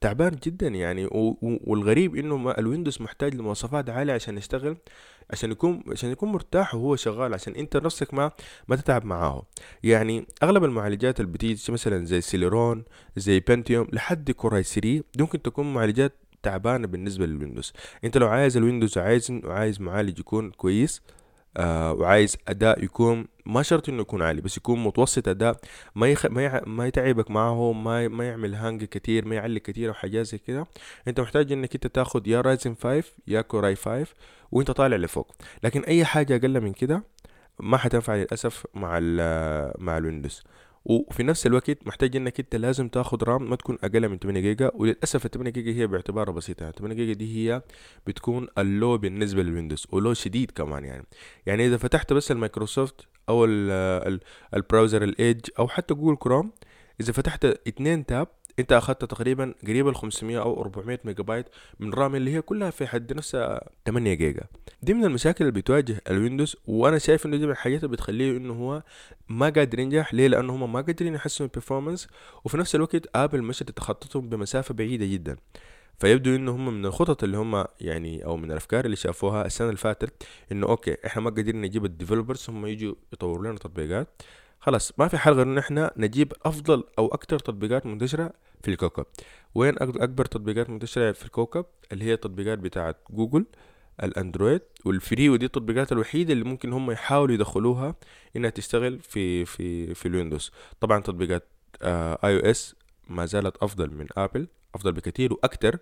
تعبان 0.00 0.36
جدا 0.42 0.68
يعني 0.68 1.08
والغريب 1.42 2.16
إنه 2.16 2.50
الويندوز 2.50 3.02
محتاج 3.02 3.34
لمواصفات 3.34 3.90
عالية 3.90 4.12
عشان 4.12 4.38
يشتغل 4.38 4.76
عشان 5.30 5.50
يكون 5.50 5.82
عشان 5.88 6.10
يكون 6.10 6.32
مرتاح 6.32 6.74
وهو 6.74 6.96
شغال 6.96 7.34
عشان 7.34 7.54
أنت 7.54 7.76
نفسك 7.76 8.14
ما 8.14 8.30
ما 8.68 8.76
تتعب 8.76 9.04
معاه. 9.04 9.46
يعني 9.82 10.26
أغلب 10.42 10.64
المعالجات 10.64 11.20
اللي 11.20 11.32
بتيجي 11.32 11.72
مثلا 11.72 12.04
زي 12.04 12.20
سيليرون 12.20 12.84
زي 13.16 13.40
بنتيوم 13.40 13.86
لحد 13.92 14.30
كوراي 14.30 14.62
3 14.62 15.02
ممكن 15.18 15.42
تكون 15.42 15.74
معالجات 15.74 16.14
تعبانة 16.42 16.86
بالنسبة 16.86 17.26
للويندوز. 17.26 17.72
أنت 18.04 18.18
لو 18.18 18.28
عايز 18.28 18.56
الويندوز 18.56 18.98
عايز 18.98 19.30
وعايز 19.30 19.80
معالج 19.80 20.18
يكون 20.18 20.50
كويس 20.50 21.02
آه 21.58 21.92
وعايز 21.92 22.36
أداء 22.48 22.84
يكون 22.84 23.26
ما 23.46 23.62
شرط 23.62 23.88
إنه 23.88 24.00
يكون 24.00 24.22
عالي 24.22 24.40
بس 24.40 24.56
يكون 24.56 24.84
متوسط 24.84 25.28
أداء 25.28 25.56
ما 25.94 26.06
يخ... 26.08 26.26
ما, 26.26 26.42
يع... 26.42 26.60
ما 26.66 26.86
يتعبك 26.86 27.30
معه 27.30 27.72
ما 27.72 28.08
ما 28.08 28.28
يعمل 28.28 28.54
hang 28.54 28.84
كتير 28.84 29.24
ما 29.24 29.34
يعلق 29.34 29.62
كتير 29.62 29.88
أو 29.88 29.94
حاجات 29.94 30.26
زي 30.26 30.38
كده. 30.38 30.66
أنت 31.08 31.20
محتاج 31.20 31.52
إنك 31.52 31.74
أنت 31.74 31.86
تاخد 31.86 32.26
يا 32.26 32.40
رايزن 32.40 32.74
5 32.82 33.04
يا 33.26 33.40
كوراي 33.40 33.76
5 33.76 34.06
وأنت 34.52 34.70
طالع 34.70 34.96
لفوق. 34.96 35.34
لكن 35.64 35.80
أي 35.84 36.04
حاجة 36.04 36.36
أقل 36.36 36.60
من 36.60 36.72
كده 36.72 37.02
ما 37.60 37.76
حتنفع 37.76 38.14
للأسف 38.16 38.66
مع 38.74 38.98
ال 39.02 39.82
مع 39.84 39.98
الويندوز. 39.98 40.42
وفي 40.88 41.22
نفس 41.22 41.46
الوقت 41.46 41.86
محتاج 41.86 42.16
إنك 42.16 42.40
أنت 42.40 42.56
لازم 42.56 42.88
تاخد 42.88 43.24
RAM 43.24 43.50
ما 43.50 43.56
تكون 43.56 43.78
أقل 43.84 44.08
من 44.08 44.18
8 44.18 44.40
جيجا 44.40 44.70
وللأسف 44.74 45.26
ال 45.26 45.30
8 45.30 45.50
جيجا 45.50 45.72
هي 45.72 45.86
باعتبارها 45.86 46.32
بسيطة. 46.32 46.62
يعني 46.62 46.74
8 46.78 46.94
جيجا 46.94 47.12
دي 47.12 47.36
هي 47.36 47.62
بتكون 48.06 48.48
ال 48.58 48.68
low 48.68 48.98
بالنسبة 48.98 49.42
للويندوز 49.42 49.86
و 49.92 49.98
low 49.98 50.14
شديد 50.14 50.50
كمان 50.50 50.84
يعني. 50.84 51.06
يعني 51.46 51.66
إذا 51.66 51.76
فتحت 51.76 52.12
بس 52.12 52.30
المايكروسوفت 52.30 53.06
أو 53.28 53.44
ال 54.54 54.60
browser 54.60 55.02
الإيدج 55.02 55.50
أو 55.58 55.68
حتى 55.68 55.94
جوجل 55.94 56.16
كروم 56.16 56.52
إذا 57.00 57.12
فتحت 57.12 57.44
اتنين 57.44 58.06
tab 58.06 58.28
انت 58.58 58.72
اخذت 58.72 59.04
تقريبا 59.04 59.54
قريب 59.66 59.88
ال 59.88 59.96
500 59.96 60.38
أو 60.38 60.62
400 60.62 60.98
ميجا 61.04 61.22
بايت 61.22 61.46
من 61.80 61.94
RAM 61.94 62.14
اللي 62.14 62.34
هي 62.34 62.42
كلها 62.42 62.70
في 62.70 62.86
حد 62.86 63.12
نفسها 63.12 63.70
8 63.86 64.14
جيجا. 64.14 64.44
دي 64.82 64.94
من 64.94 65.04
المشاكل 65.04 65.44
اللي 65.44 65.60
بتواجه 65.60 66.00
الويندوز 66.10 66.56
وأنا 66.66 66.98
شايف 66.98 67.26
انه 67.26 67.36
دي 67.36 67.46
من 67.46 67.52
الحاجات 67.52 67.84
اللي 67.84 67.92
بتخليه 67.92 68.36
انه 68.36 68.54
هو 68.54 68.82
ما 69.28 69.48
قادر 69.48 69.78
ينجح. 69.78 70.14
ليه؟ 70.14 70.28
لأنه 70.28 70.54
هم 70.54 70.72
ما 70.72 70.80
قادرين 70.80 71.14
يحسنوا 71.14 71.48
ال 71.48 71.53
performance 71.53 72.08
وفي 72.44 72.56
نفس 72.56 72.74
الوقت 72.74 73.16
ابل 73.16 73.42
مشت 73.42 73.70
تخطتهم 73.70 74.28
بمسافة 74.28 74.74
بعيدة 74.74 75.06
جدا. 75.06 75.36
فيبدو 75.98 76.34
إنه 76.36 76.52
هم 76.54 76.74
من 76.78 76.86
الخطط 76.86 77.24
اللي 77.24 77.36
هم 77.36 77.64
يعني 77.80 78.24
أو 78.24 78.36
من 78.36 78.50
الأفكار 78.50 78.84
اللي 78.84 78.96
شافوها 78.96 79.46
السنة 79.46 79.66
اللي 79.66 79.78
فاتت 79.78 80.22
إنه 80.52 80.66
okay 80.66 80.96
إحنا 81.06 81.22
ما 81.22 81.30
قادرين 81.30 81.60
نجيب 81.60 81.84
ال 81.84 81.90
developers 81.90 82.46
هم 82.48 82.66
يجوا 82.66 82.94
يطوروا 83.12 83.46
لنا 83.46 83.58
تطبيقات. 83.58 84.22
خلاص 84.60 84.92
ما 84.98 85.08
في 85.08 85.18
حل 85.18 85.32
غير 85.32 85.42
إن 85.46 85.58
إحنا 85.58 85.92
نجيب 85.96 86.32
أفضل 86.44 86.84
أو 86.98 87.08
أكتر 87.08 87.38
تطبيقات 87.38 87.86
منتشرة 87.86 88.32
في 88.62 88.70
الكوكب. 88.70 89.06
وين 89.54 89.74
أكبر 89.78 90.24
تطبيقات 90.24 90.70
منتشرة 90.70 91.12
في 91.12 91.24
الكوكب؟ 91.24 91.64
اللي 91.92 92.04
هي 92.04 92.12
التطبيقات 92.12 92.58
بتاعت 92.58 92.96
جوجل 93.10 93.46
الأندرويد 94.02 94.60
وال 94.84 94.99
free 94.99 95.28
ودي 95.28 95.46
التطبيقات 95.46 95.92
الوحيدة 95.92 96.32
اللي 96.32 96.44
ممكن 96.44 96.72
هم 96.72 96.90
يحاولوا 96.90 97.34
يدخلوها 97.34 97.94
إنها 98.36 98.50
تشتغل 98.50 98.98
في 99.00 99.44
في 99.44 99.94
في 99.94 100.06
الويندوز. 100.08 100.52
طبعا 100.80 101.00
تطبيقات 101.02 101.48
آي 101.82 102.36
أو 102.36 102.50
إس 102.50 102.74
ما 103.08 103.26
زالت 103.26 103.56
أفضل 103.62 103.90
من 103.94 104.06
آبل 104.16 104.48
أفضل 104.74 104.92
بكثير 104.92 105.32
وأكثر 105.32 105.78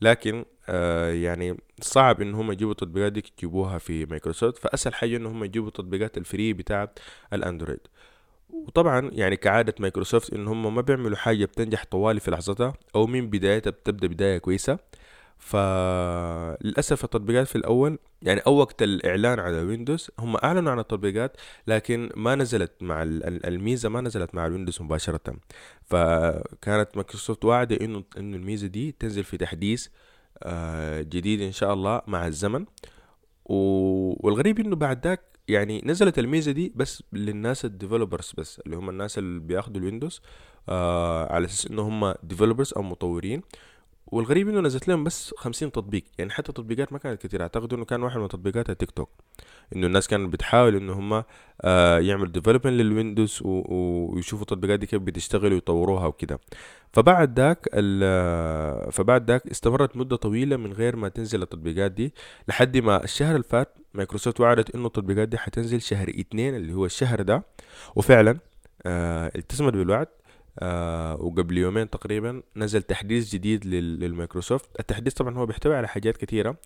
لكن 0.00 0.44
آه 0.68 1.10
يعني 1.12 1.56
صعب 1.80 2.20
إن 2.22 2.34
هم 2.34 2.52
يجيبوا 2.52 2.72
التطبيقات 2.72 3.12
دي 3.12 3.22
يجيبوها 3.38 3.78
في 3.78 4.06
مايكروسوفت. 4.06 4.58
فأسهل 4.58 4.94
حاجة 4.94 5.16
إن 5.16 5.26
هم 5.26 5.44
يجيبوا 5.44 5.68
التطبيقات 5.68 6.18
ال 6.18 6.25
free 6.25 6.52
بتاعت 6.52 6.98
الأندرويد. 7.32 7.80
وطبعا 8.50 9.10
يعني 9.12 9.36
كعادة 9.36 9.74
مايكروسوفت 9.80 10.32
إن 10.32 10.48
هم 10.48 10.74
ما 10.74 10.80
بيعملوا 10.80 11.16
حاجة 11.16 11.44
بتنجح 11.44 11.84
طوالي 11.84 12.20
في 12.20 12.30
لحظتها 12.30 12.74
أو 12.94 13.06
من 13.06 13.30
بدايتها 13.30 13.70
بتبدأ 13.70 14.06
بداية 14.06 14.38
كويسة. 14.38 14.78
فللأسف 15.38 17.04
التطبيقات 17.04 17.46
في 17.46 17.56
الأول 17.56 17.98
يعني 18.22 18.40
أو 18.40 18.54
وقت 18.54 18.82
الإعلان 18.82 19.40
على 19.40 19.62
ويندوز 19.62 20.10
هم 20.18 20.36
أعلنوا 20.36 20.72
عن 20.72 20.78
التطبيقات 20.78 21.36
لكن 21.66 22.10
ما 22.16 22.34
نزلت 22.34 22.72
مع 22.80 23.02
الميزة 23.02 23.88
ما 23.88 24.00
نزلت 24.00 24.34
مع 24.34 24.46
الويندوز 24.46 24.82
مباشرة. 24.82 25.36
فكانت 25.82 26.88
مايكروسوفت 26.94 27.44
واعدة 27.44 27.76
إنه 27.80 28.04
إنه 28.18 28.36
الميزة 28.36 28.66
دي 28.66 28.92
تنزل 28.92 29.24
في 29.24 29.36
تحديث 29.36 29.88
آه، 30.42 31.00
جديد 31.02 31.40
إن 31.40 31.52
شاء 31.52 31.72
الله 31.74 32.02
مع 32.06 32.26
الزمن. 32.26 32.64
والغريب 33.44 34.60
إنه 34.60 34.76
بعد 34.76 35.06
ذاك 35.06 35.33
يعني 35.48 35.82
نزلت 35.84 36.18
الميزة 36.18 36.52
دي 36.52 36.72
بس 36.76 37.02
للناس 37.12 37.64
ال 37.64 37.70
developers 37.70 38.32
بس 38.38 38.60
اللي 38.66 38.76
هم 38.76 38.90
الناس 38.90 39.18
اللي 39.18 39.40
بياخدوا 39.40 39.80
الويندوز 39.80 40.20
آه 40.68 41.32
على 41.32 41.44
أساس 41.44 41.66
انه 41.66 41.82
هم 41.82 42.14
developers 42.22 42.72
أو 42.76 42.82
مطورين. 42.82 43.42
والغريب 44.14 44.48
إنه 44.48 44.60
نزلت 44.60 44.88
لهم 44.88 45.04
بس 45.04 45.34
خمسين 45.38 45.72
تطبيق 45.72 46.04
يعني 46.18 46.30
حتى 46.30 46.52
تطبيقات 46.52 46.92
ما 46.92 46.98
كانت 46.98 47.26
كتير. 47.26 47.42
أعتقد 47.42 47.72
إنه 47.72 47.84
كان 47.84 48.02
واحد 48.02 48.18
من 48.18 48.28
تطبيقات 48.28 48.70
التيك 48.70 48.90
توك 48.90 49.10
إنه 49.76 49.86
الناس 49.86 50.08
كانت 50.08 50.32
بتحاول 50.32 50.76
إنه 50.76 50.92
هم 50.92 51.24
آه 51.62 51.98
يعملوا 51.98 52.28
development 52.28 52.80
للويندوز 52.80 53.40
ويشوفوا 53.44 54.42
التطبيقات 54.42 54.78
دي 54.78 54.86
كيف 54.86 55.02
بتشتغل 55.02 55.52
ويطوروها 55.52 56.06
وكده. 56.06 56.40
فبعد 56.92 57.40
ذاك 57.40 57.68
فبعد 58.92 59.30
ذاك 59.30 59.46
استمرت 59.46 59.96
مدة 59.96 60.16
طويلة 60.16 60.56
من 60.56 60.72
غير 60.72 60.96
ما 60.96 61.08
تنزل 61.08 61.42
التطبيقات 61.42 61.92
دي 61.92 62.14
لحد 62.48 62.76
ما 62.76 63.04
الشهر 63.04 63.32
اللي 63.32 63.46
فات 63.48 63.78
مايكروسوفت 63.94 64.40
وعدت 64.40 64.74
إنه 64.74 64.86
التطبيقات 64.86 65.28
دي 65.28 65.38
حتنزل 65.38 65.80
شهر 65.80 66.08
اتنين 66.18 66.54
اللي 66.56 66.72
هو 66.72 66.86
الشهر 66.86 67.22
ده. 67.22 67.42
وفعلا 67.96 68.38
آه 68.86 69.32
التزمت 69.36 69.72
بالوعد. 69.72 70.06
آه 70.58 71.14
وقبل 71.22 71.58
يومين 71.58 71.90
تقريبا 71.90 72.42
نزل 72.56 72.82
تحديث 72.82 73.32
جديد 73.34 73.66
للمايكروسوفت. 73.66 74.68
التحديث 74.80 75.14
طبعا 75.14 75.34
هو 75.38 75.46
بيحتوي 75.46 75.76
على 75.76 75.88
حاجات 75.88 76.16
كثيرة 76.16 76.56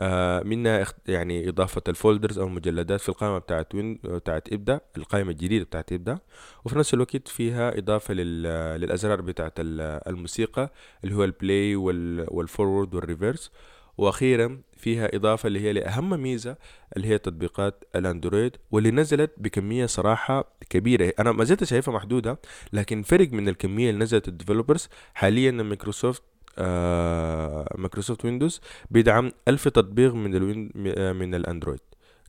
آه 0.00 0.42
منها 0.42 0.86
يعني 1.08 1.48
إضافة 1.48 1.82
ال 1.88 1.94
folders 1.94 2.38
أو 2.38 2.46
المجلدات 2.46 3.00
في 3.00 3.08
القائمة 3.08 3.38
بتاعت 3.38 3.74
وين 3.74 3.98
بتاعت 4.04 4.52
ابدا 4.52 4.80
القائمة 4.96 5.30
الجديدة 5.30 5.64
بتاعت 5.64 5.92
ابدا 5.92 6.18
وفي 6.64 6.78
نفس 6.78 6.94
الوقت 6.94 7.28
فيها 7.28 7.78
إضافة 7.78 8.14
للأزرار 8.14 9.20
بتاعت 9.20 9.52
الموسيقى 9.58 10.72
اللي 11.04 11.14
هو 11.14 11.24
ال 11.24 11.34
play 11.34 11.76
وال 11.76 12.02
forward 12.02 12.94
وال 12.94 13.06
reverse 13.06 13.50
وأخيرا 13.98 14.60
فيها 14.84 15.16
إضافة 15.16 15.46
اللي 15.46 15.60
هي 15.60 15.72
لأهم 15.72 16.22
ميزة 16.22 16.56
اللي 16.96 17.08
هي 17.08 17.18
تطبيقات 17.18 17.84
الأندرويد 17.96 18.56
واللي 18.70 18.90
نزلت 18.90 19.32
بكمية 19.36 19.86
صراحة 19.86 20.52
كبيرة. 20.70 21.12
أنا 21.18 21.32
ما 21.32 21.44
زلت 21.44 21.64
شايفها 21.64 21.94
محدودة 21.94 22.38
لكن 22.72 23.02
فرق 23.02 23.32
من 23.32 23.48
الكمية 23.48 23.90
اللي 23.90 24.04
نزلت 24.04 24.28
لل 24.28 24.38
developers 24.38 24.88
حاليا 25.14 25.50
مايكروسوفت 25.50 26.22
آه 26.58 27.74
مايكروسوفت 27.78 28.24
ويندوز 28.24 28.60
بيدعم 28.90 29.32
ألف 29.48 29.68
تطبيق 29.68 30.14
من 30.14 30.34
ال 30.34 30.70
من 31.18 31.34
الأندرويد. 31.34 31.80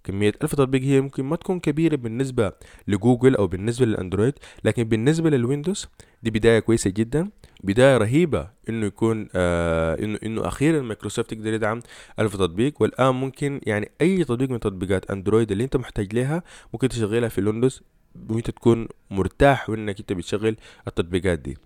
كمية 0.06 0.34
ألف 0.44 0.56
تطبيق 0.56 0.82
هي 0.82 1.02
ممكن 1.02 1.26
ما 1.26 1.36
تكون 1.36 1.60
كبيرة 1.60 1.96
بالنسبة 1.96 2.52
لجوجل 2.88 3.36
أو 3.36 3.48
بالنسبة 3.48 3.86
للأندرويد 3.86 4.34
لكن 4.64 4.84
بالنسبة 4.84 5.30
للويندوز 5.30 5.88
دي 6.24 6.30
بداية 6.32 6.60
كويسة 6.60 6.90
جدا 6.90 7.30
بداية 7.64 7.98
رهيبة 7.98 8.50
إنه 8.70 8.86
يكون 8.86 9.28
آه 9.36 9.96
إنه 10.04 10.20
إنه 10.26 10.48
أخيرا 10.48 10.82
مايكروسوفت 10.82 11.32
يقدر 11.32 11.54
يدعم 11.54 11.82
ألف 12.20 12.36
تطبيق 12.36 12.82
والآن 12.82 13.16
ممكن 13.16 13.62
يعني 13.64 13.92
أي 14.02 14.24
تطبيق 14.24 14.50
من 14.50 14.60
تطبيقات 14.60 15.12
أندرويد 15.12 15.52
اللي 15.52 15.64
أنت 15.64 15.78
محتاج 15.78 16.14
لها 16.16 16.44
ممكن 16.74 16.90
تشغلها 16.90 17.30
في 17.30 17.38
الويندوز 17.38 17.82
وأنت 18.30 18.50
تكون 18.52 18.88
مرتاح 19.12 19.70
وإنك 19.70 20.00
أنت 20.00 20.14
بتشغل 20.14 20.56
التطبيقات 20.88 21.40
دي. 21.40 21.58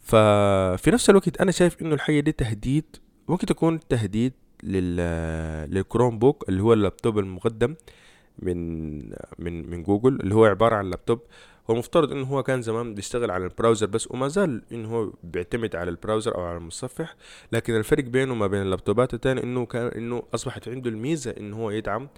ففي 0.00 0.90
نفس 0.90 1.10
الوقت 1.10 1.40
أنا 1.40 1.50
شايف 1.52 1.82
إنه 1.82 1.94
الحاجة 1.94 2.20
دي 2.20 2.32
تهديد 2.32 2.84
ممكن 3.28 3.46
تكون 3.46 3.80
تهديد 3.88 4.32
لل 4.64 4.96
لل 5.70 6.18
Chromebook 6.18 6.48
اللي 6.48 6.62
هو 6.62 6.72
اللابتوب 6.72 7.18
المقدم 7.18 7.74
من 8.38 9.00
من 9.38 9.70
من 9.70 9.82
جوجل 9.82 10.20
اللي 10.20 10.34
هو 10.34 10.44
عبارة 10.44 10.76
عن 10.76 10.90
لابتوب 10.90 11.20
هو 11.70 11.74
المفترض 11.74 12.12
انه 12.12 12.26
هو 12.26 12.42
كان 12.42 12.62
زمان 12.62 12.94
بيشتغل 12.94 13.30
على 13.30 13.44
ال 13.44 13.49
browser 13.49 13.86
بس 13.86 14.10
وما 14.10 14.28
زال 14.28 14.62
انه 14.72 14.88
هو 14.88 15.12
بيعتمد 15.22 15.76
على 15.76 15.90
ال 15.90 15.96
browser 15.96 16.34
أو 16.34 16.42
على 16.42 16.56
المتصفح 16.56 17.14
لكن 17.52 17.76
الفرق 17.76 18.04
بينه 18.04 18.32
وما 18.32 18.46
بين 18.46 18.62
اللابتوبات 18.62 19.14
التانية 19.14 19.42
إنه 19.42 19.66
كان 19.66 19.86
إنه 19.86 20.22
أصبحت 20.34 20.68
عنده 20.68 20.90
الميزة 20.90 21.30
انه 21.30 21.56
هو 21.56 21.70
يدعم 21.70 22.08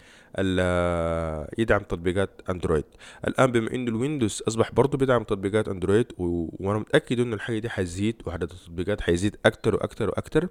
يدعم 1.59 1.80
تطبيقات 1.82 2.30
أندرويد. 2.50 2.85
الآن 3.28 3.52
بما 3.52 3.74
إنه 3.74 3.88
الويندوز 3.90 4.42
أصبح 4.48 4.72
برضه 4.72 4.98
بيدعم 4.98 5.22
تطبيقات 5.22 5.68
أندرويد 5.68 6.06
وأنا 6.18 6.78
متأكد 6.78 7.20
انه 7.20 7.35
الحاجة 7.35 7.59
دي 7.59 7.68
حتزيد 7.68 8.22
وعدد 8.26 8.50
التطبيقات 8.50 9.00
حيزيد 9.00 9.37
أكتر 9.46 9.74
وأكتر 9.74 10.09
وأكتر. 10.09 10.48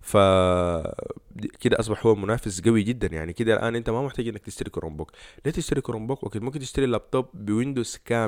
ف 0.00 0.16
كده 1.60 1.80
أصبح 1.80 2.06
هو 2.06 2.14
منافس 2.14 2.60
قوي 2.60 2.82
جدا 2.82 3.06
يعني. 3.06 3.32
كده 3.32 3.54
الآن 3.54 3.76
أنت 3.76 3.90
ما 3.90 4.02
محتاج 4.02 4.28
إنك 4.28 4.42
تشتري 4.42 4.70
Chromebook 4.70 5.10
ليه 5.46 5.52
تشتري 5.52 5.80
Chromebook 5.80 6.24
okay 6.24 6.38
ممكن 6.38 6.60
تشتري 6.60 6.86
لابتوب 6.86 7.26
بويندوز 7.34 7.98
كامل. 8.04 8.27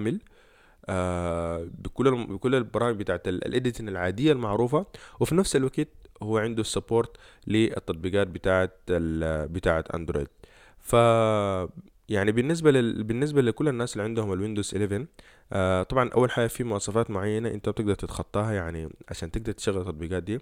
آه 0.89 1.69
بكل 1.79 2.27
بكل 2.27 2.55
البرامج 2.55 2.97
بتاعت 2.97 3.29
ال 3.29 3.36
editing 3.36 3.89
العادية 3.89 4.33
المعروفة. 4.33 4.87
وفي 5.21 5.35
نفس 5.35 5.57
الوقت 5.57 5.89
هو 6.23 6.39
عنده 6.39 6.61
ال 6.61 6.68
support 6.68 7.17
للتطبيقات 7.47 8.27
بتاعت 8.29 8.79
بتاعت 9.51 9.91
اندرويد 9.91 10.29
ف 10.81 10.95
يعني 12.09 12.33
بالنسبة 12.33 12.71
لل... 12.71 13.03
بالنسبة 13.03 13.43
لكل 13.43 13.69
الناس 13.69 13.93
اللي 13.93 14.05
عندهم 14.05 14.33
الويندوز 14.33 14.75
11 14.75 15.07
آه 15.53 15.83
طبعا 15.83 16.09
أول 16.11 16.31
حاجة 16.31 16.47
في 16.47 16.65
مواصفات 16.65 17.11
معينة 17.11 17.49
أنت 17.51 17.69
بتقدر 17.69 17.95
تتخطاها 17.95 18.53
يعني 18.53 18.89
عشان 19.09 19.31
تقدر 19.31 19.53
تشغل 19.53 19.81
التطبيقات 19.81 20.23
دي 20.23 20.39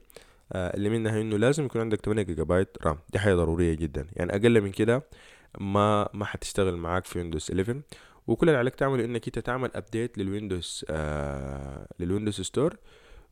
آه 0.53 0.77
اللي 0.77 0.89
منها 0.89 1.21
إنه 1.21 1.37
لازم 1.39 1.65
يكون 1.65 1.81
عندك 1.81 2.01
8 2.01 2.23
جيجا 2.23 2.43
بايت 2.43 2.69
RAM. 2.87 2.99
دي 3.13 3.19
حاجة 3.19 3.35
ضرورية 3.35 3.75
جدا. 3.75 4.07
يعني 4.13 4.33
أقل 4.33 4.61
من 4.61 4.71
كده 4.71 5.03
ما 5.61 6.09
ما 6.15 6.25
حتشتغل 6.25 6.77
معاك 6.77 7.05
في 7.05 7.19
ويندوز 7.19 7.51
11 7.51 7.81
وكل 8.29 8.49
اللي 8.49 8.59
عليك 8.59 8.75
تعمله 8.75 9.05
إنك 9.05 9.27
أنت 9.27 9.39
تعمل 9.39 9.71
update 9.75 10.19
للويندوز 10.19 10.85
آه 10.91 11.87
لل 12.01 12.10
Windows 12.10 12.41
Store. 12.41 12.77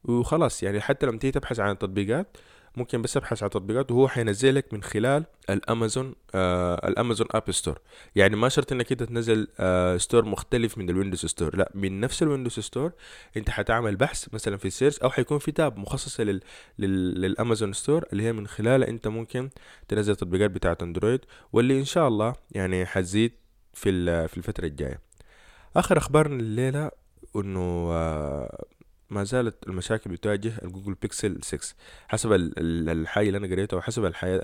وخلاص 0.05 0.63
يعني 0.63 0.81
حتى 0.81 1.07
لما 1.07 1.19
تيجي 1.19 1.33
تبحث 1.33 1.61
عن 1.61 1.71
التطبيقات 1.71 2.37
ممكن 2.77 3.03
بس 3.03 3.17
أبحث 3.17 3.43
على 3.43 3.51
تطبيقات 3.51 3.91
وهو 3.91 4.09
حينزلك 4.09 4.75
من 4.75 4.83
خلال 4.83 5.25
الأمازون 5.51 6.15
آه 6.35 6.89
ال 6.88 7.27
Amazon 7.31 7.51
Appstore 7.51 7.79
يعني 8.17 8.37
ما 8.37 8.49
شرط 8.49 8.73
إنك 8.73 8.93
أنت 8.93 9.03
تنزل 9.03 9.49
آه 9.61 9.97
store 9.97 10.25
مختلف 10.25 10.79
من 10.79 10.91
ال 10.90 10.95
Windows 10.95 11.27
Store. 11.27 11.57
لا 11.57 11.71
من 11.75 12.01
نفس 12.01 12.23
ال 12.23 12.26
Windows 12.26 12.53
Store 12.53 12.92
أنت 13.37 13.51
حتعمل 13.51 13.97
بحث 13.97 14.35
مثلا 14.35 14.57
في 14.57 14.65
ال 14.64 14.69
search 14.69 14.99
أو 14.99 15.11
حيكون 15.11 15.39
في 15.39 15.53
tab 15.53 15.79
مخصصة 15.79 16.25
لل... 16.25 16.41
لل... 16.79 17.21
لل 17.21 17.34
Amazon 17.34 17.73
Store 17.73 18.05
اللي 18.13 18.23
هي 18.23 18.33
من 18.33 18.47
خلالها 18.47 18.89
أنت 18.89 19.09
ممكن 19.09 19.51
تنزل 19.89 20.13
التطبيقات 20.13 20.51
بتاعت 20.51 20.83
أندرويد 20.83 21.21
واللي 21.53 21.79
إن 21.79 21.85
شاء 21.85 22.09
الله 22.09 22.33
يعني 22.53 22.87
حتزيد 22.87 23.33
في 23.77 24.29
في 24.29 24.37
الفترة 24.37 24.67
الجاية. 24.67 25.01
آخر 25.77 25.99
اخبارنا 25.99 26.37
الليلة 26.41 26.91
إنه 27.37 27.89
آه 27.93 28.65
ما 29.11 29.25
زالت 29.25 29.67
المشاكل 29.69 30.11
بتواجه 30.11 30.53
ال 30.64 30.69
Google 30.69 30.95
Pixel 30.95 31.38
6 31.43 31.75
حسب 32.09 32.33
الحاجة 32.33 33.27
اللي 33.29 33.39
أنا 33.39 33.47
قريتها 33.47 33.77
وحسب 33.77 34.05
الحاجة 34.05 34.41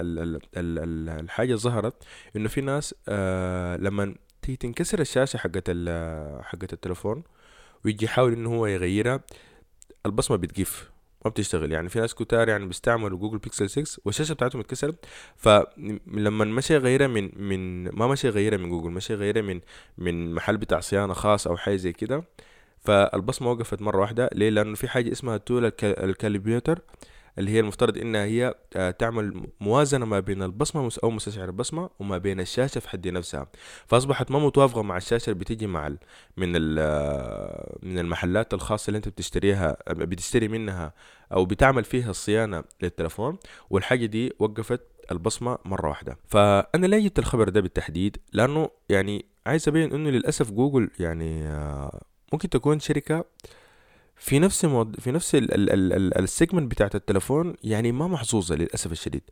الحاجة 1.21 1.55
ظهرت 1.55 1.95
إنه 2.37 2.49
في 2.49 2.61
ناس 2.61 2.95
آه 3.09 3.77
لما 3.77 4.14
تنكسر 4.61 5.01
الشاشة 5.01 5.37
حقت 5.37 5.71
حقت 6.45 6.73
التليفون 6.73 7.23
ويجي 7.85 8.05
يحاول 8.05 8.33
إنه 8.33 8.51
هو 8.55 8.66
يغيرها 8.66 9.21
البصمة 10.07 10.37
بتقف. 10.37 10.90
ما 11.24 11.30
بتشتغل. 11.30 11.72
يعني 11.72 11.88
في 11.88 12.00
ناس 12.00 12.14
كتار 12.14 12.48
يعني 12.48 12.66
بيستعملوا 12.66 13.18
Google 13.18 13.38
Pixel 13.38 13.70
6 13.70 14.02
والشاشة 14.04 14.32
بتاعتهم 14.32 14.61
اتكسرت. 14.61 15.06
فلما 15.37 16.44
مشى 16.44 16.74
يغيرها 16.74 17.06
من 17.06 17.30
من 17.48 17.85
ما 17.85 18.06
مشى 18.06 18.26
يغيرها 18.26 18.58
من 18.58 18.68
جوجل 18.68 18.90
مشى 18.90 19.12
يغيرها 19.12 19.42
من 19.42 19.61
من 19.98 20.35
محل 20.35 20.56
بتاع 20.56 20.80
صيانة 20.80 21.12
خاص 21.14 21.46
أو 21.46 21.56
حاجة 21.56 21.76
زي 21.76 21.92
كده 21.92 22.24
فالبصمة 22.80 23.50
وقفت 23.50 23.82
مرة 23.82 24.00
واحدة. 24.00 24.30
ليه؟ 24.32 24.50
لأنه 24.50 24.74
في 24.74 24.88
حاجة 24.88 25.12
اسمها 25.12 25.37
تول 25.37 25.72
الكاليبيوتر. 25.82 26.80
اللي 27.38 27.51
هي 27.51 27.61
المفترض 27.61 27.99
إنها 27.99 28.25
هي 28.25 28.55
آه، 28.77 28.90
تعمل 28.90 29.47
موازنة 29.61 30.05
ما 30.07 30.21
بين 30.21 30.42
البصمة 30.42 30.90
أو 31.05 31.11
مستشعر 31.11 31.45
البصمة 31.49 31.90
وما 31.99 32.18
بين 32.18 32.40
الشاشة 32.40 32.79
في 32.79 32.88
حد 32.88 33.09
نفسها. 33.09 33.47
فأصبحت 33.87 34.31
ما 34.31 34.38
متوافقة 34.38 34.83
مع 34.83 34.97
الشاشة 34.97 35.31
اللي 35.31 35.40
بتيجي 35.40 35.66
مع 35.66 35.95
من 36.37 36.77
آه، 36.79 37.79
من 37.83 37.99
المحلات 37.99 38.55
الخاصة 38.55 38.88
اللي 38.88 38.97
أنت 38.97 39.09
بتشتريها 39.09 39.77
بتشتري 39.90 40.49
منها 40.49 40.95
أو 41.33 41.45
بتعمل 41.45 41.85
فيها 41.85 42.11
الصيانه 42.11 42.64
للتلفون 42.83 43.38
والحاجة 43.71 44.07
دي 44.07 44.33
وقفت 44.38 44.81
البصمة 45.12 45.59
مرة 45.64 45.88
واحدة. 45.88 46.18
فأنا 46.29 46.87
ليه 46.87 46.99
جبت 46.99 47.18
الخبر 47.18 47.49
ده 47.49 47.61
بالتحديد 47.61 48.16
لأنه 48.33 48.71
يعني 48.88 49.25
عايز 49.47 49.68
أبين 49.68 49.92
إنه 49.92 50.11
للأسف 50.11 50.51
جوجل 50.51 50.90
يعني 50.99 51.47
آه، 51.47 52.03
ممكن 52.33 52.49
تكون 52.49 52.81
شركة 52.81 53.25
في 54.22 54.38
نفس 54.38 54.64
الموض... 54.64 54.96
في 54.96 55.11
نفس 55.12 55.35
ال... 55.35 55.54
ال... 55.54 55.70
ال... 55.72 55.92
ال... 55.92 56.18
ال 56.18 56.25
segment 56.25 56.70
بتاعت 56.70 56.94
التلفون 56.94 57.54
يعني 57.64 57.92
ما 57.92 58.06
محظوظة 58.06 58.54
للأسف 58.54 58.92
الشديد. 58.92 59.22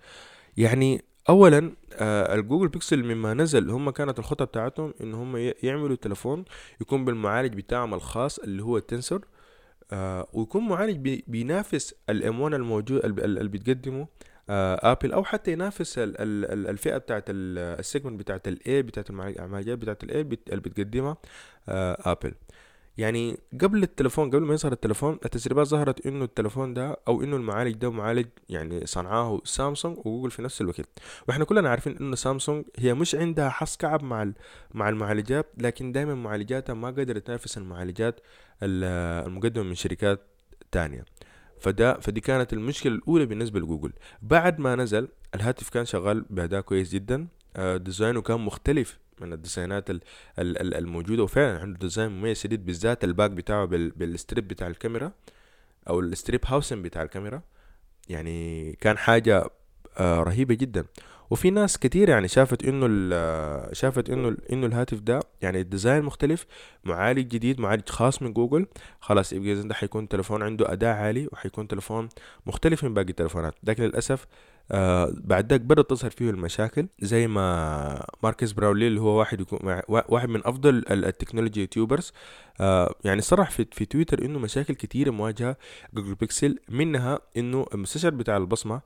يعني 0.56 1.04
أولا 1.28 1.72
آه 1.92 2.34
ال 2.34 2.39
Google 2.39 2.68
Pixel 2.68 3.04
مما 3.04 3.34
نزل 3.34 3.70
هم 3.70 3.90
كانت 3.90 4.18
الخطة 4.18 4.44
بتاعتهم 4.44 4.94
إن 5.00 5.14
هم 5.14 5.52
يعملوا 5.62 5.96
تلفون 5.96 6.44
يكون 6.80 7.04
بالمعالج 7.04 7.54
بتاعهم 7.54 7.94
الخاص 7.94 8.38
اللي 8.38 8.62
هو 8.62 8.76
ال 8.76 8.83
Tensor 8.83 9.26
آه 9.92 10.26
ويكون 10.32 10.68
معالج 10.68 10.96
بي... 10.96 11.24
بينافس 11.26 11.94
ال 12.10 12.40
M1 12.40 12.54
الموجود 12.54 13.04
اللي 13.04 13.48
بتقدمه 13.48 14.06
آه 14.50 14.92
ابل 14.92 15.12
أو 15.12 15.24
حتى 15.24 15.52
ينافس 15.52 15.98
ال 15.98 16.20
ال 16.20 16.68
الفئة 16.68 16.98
بتاعت 16.98 17.24
ال 17.28 17.39
segment 17.39 18.18
بتاعت 18.20 18.48
ال 18.48 18.65
A 18.65 18.82
بتاعت 18.82 19.10
المعالجات 19.10 19.78
بتاعت 19.78 20.04
ال 20.04 20.12
A 20.12 20.20
اللي 20.20 20.60
بتقدمها 20.60 21.16
آه 21.68 22.12
ابل 22.12 22.34
يعني 23.00 23.38
قبل 23.60 23.82
التلفون 23.82 24.30
قبل 24.30 24.42
ما 24.42 24.54
يظهر 24.54 24.72
التلفون 24.72 25.18
التسريبات 25.24 25.66
ظهرت 25.66 26.06
إنه 26.06 26.24
التلفون 26.24 26.74
ده 26.74 26.96
أو 27.08 27.22
إنه 27.22 27.36
المعالج 27.36 27.74
ده 27.74 27.90
معالج 27.90 28.26
يعني 28.48 28.86
صنعاه 28.86 29.40
سامسونج 29.44 29.98
وجوجل 29.98 30.30
في 30.30 30.42
نفس 30.42 30.60
الوقت. 30.60 30.88
وإحنا 31.28 31.44
كلنا 31.44 31.70
عارفين 31.70 31.96
إنه 31.96 32.16
سامسونج 32.16 32.64
هي 32.78 32.94
مش 32.94 33.14
عندها 33.14 33.48
حسكعب 33.48 34.02
مع 34.02 34.32
مع 34.74 34.88
المعالجات 34.88 35.46
لكن 35.58 35.92
دائما 35.92 36.14
معالجاتها 36.14 36.74
ما 36.74 36.88
قدرت 36.88 37.26
تنافس 37.26 37.58
المعالجات 37.58 38.20
المقدمة 38.62 39.64
من 39.64 39.74
شركات 39.74 40.20
تانية. 40.72 41.04
فده 41.60 42.00
فدي 42.00 42.20
كانت 42.20 42.52
المشكلة 42.52 42.94
الأولى 42.94 43.26
بالنسبة 43.26 43.60
لجوجل. 43.60 43.92
بعد 44.22 44.58
ما 44.58 44.76
نزل 44.76 45.08
الهاتف 45.34 45.68
كان 45.68 45.84
شغال 45.84 46.24
بأداء 46.30 46.60
كويس 46.60 46.92
جدا 46.92 47.28
آه، 47.56 47.76
design 47.76 48.15
ه 48.15 48.22
كان 48.22 48.40
مختلف 48.40 48.98
من 49.20 49.32
ال 49.32 49.39
design 49.39 49.78
ات 49.78 49.84
الموجودة. 50.38 51.22
وفعلا 51.22 51.58
عنده 51.60 51.78
design 51.78 52.10
مميز 52.10 52.40
شديد 52.40 52.66
بالذات 52.66 53.04
ال 53.04 53.09
back 53.09 53.30
بتاعه 53.30 53.64
بال 53.66 53.89
strip 53.89 54.48
بتاع 54.48 54.66
الكاميرا 54.66 55.12
أو 55.88 56.00
ال 56.00 56.07
strip 56.07 56.40
housing 56.46 56.82
بتاع 56.82 57.02
الكاميرا. 57.02 57.42
يعني 58.08 58.72
كان 58.80 58.98
حاجة 58.98 59.50
آه، 59.98 60.22
رهيبة 60.22 60.54
جدا. 60.54 60.84
وفي 61.30 61.50
ناس 61.50 61.78
كتير 61.78 62.08
يعني 62.08 62.28
شافت 62.28 62.64
إنه 62.64 62.86
شافت 63.72 64.10
إنه 64.10 64.36
إنه 64.52 64.66
الهاتف 64.66 65.00
ده 65.00 65.20
يعني 65.42 65.60
ال 65.60 65.66
design 65.66 66.02
مختلف 66.02 66.46
معالج 66.84 67.28
جديد 67.28 67.60
معالج 67.60 67.88
خاص 67.88 68.22
من 68.22 68.32
جوجل. 68.32 68.66
خلاص 69.00 69.32
يبقى 69.32 69.54
ده 69.54 69.74
حيكون 69.74 70.08
تلفون 70.08 70.42
عنده 70.42 70.72
اداء 70.72 70.96
عالي 70.96 71.28
وحيكون 71.32 71.68
تلفون 71.68 72.08
مختلف 72.46 72.84
من 72.84 72.94
باقي 72.94 73.10
التلفونات 73.10 73.54
لكن 73.64 73.82
للأسف 73.82 74.26
آه 74.72 75.12
بعد 75.14 75.50
ذاك 75.50 75.60
بدأت 75.60 75.90
تظهر 75.90 76.10
فيه 76.10 76.30
المشاكل 76.30 76.86
زي 77.00 77.26
ما 77.26 78.06
Marques 78.22 78.52
Brownlee 78.52 78.86
اللي 78.86 79.00
هو 79.00 79.18
واحد 79.18 79.40
يكون 79.40 79.80
واحد 79.88 80.28
من 80.28 80.40
أفضل 80.44 80.84
ال 80.90 80.96
technology 80.96 81.60
YouTubers 81.60 82.12
آه 82.60 82.94
يعني 83.04 83.20
صرح 83.20 83.50
في, 83.50 83.66
في 83.72 83.84
تويتر 83.84 84.24
إنه 84.24 84.38
مشاكل 84.38 84.74
كتيرة 84.74 85.10
مواجهة 85.10 85.56
Google 85.94 86.14
Pixel 86.14 86.58
منها 86.68 87.18
إنه 87.36 87.66
المستشعر 87.74 88.10
بتاع 88.10 88.36
البصمة 88.36 88.80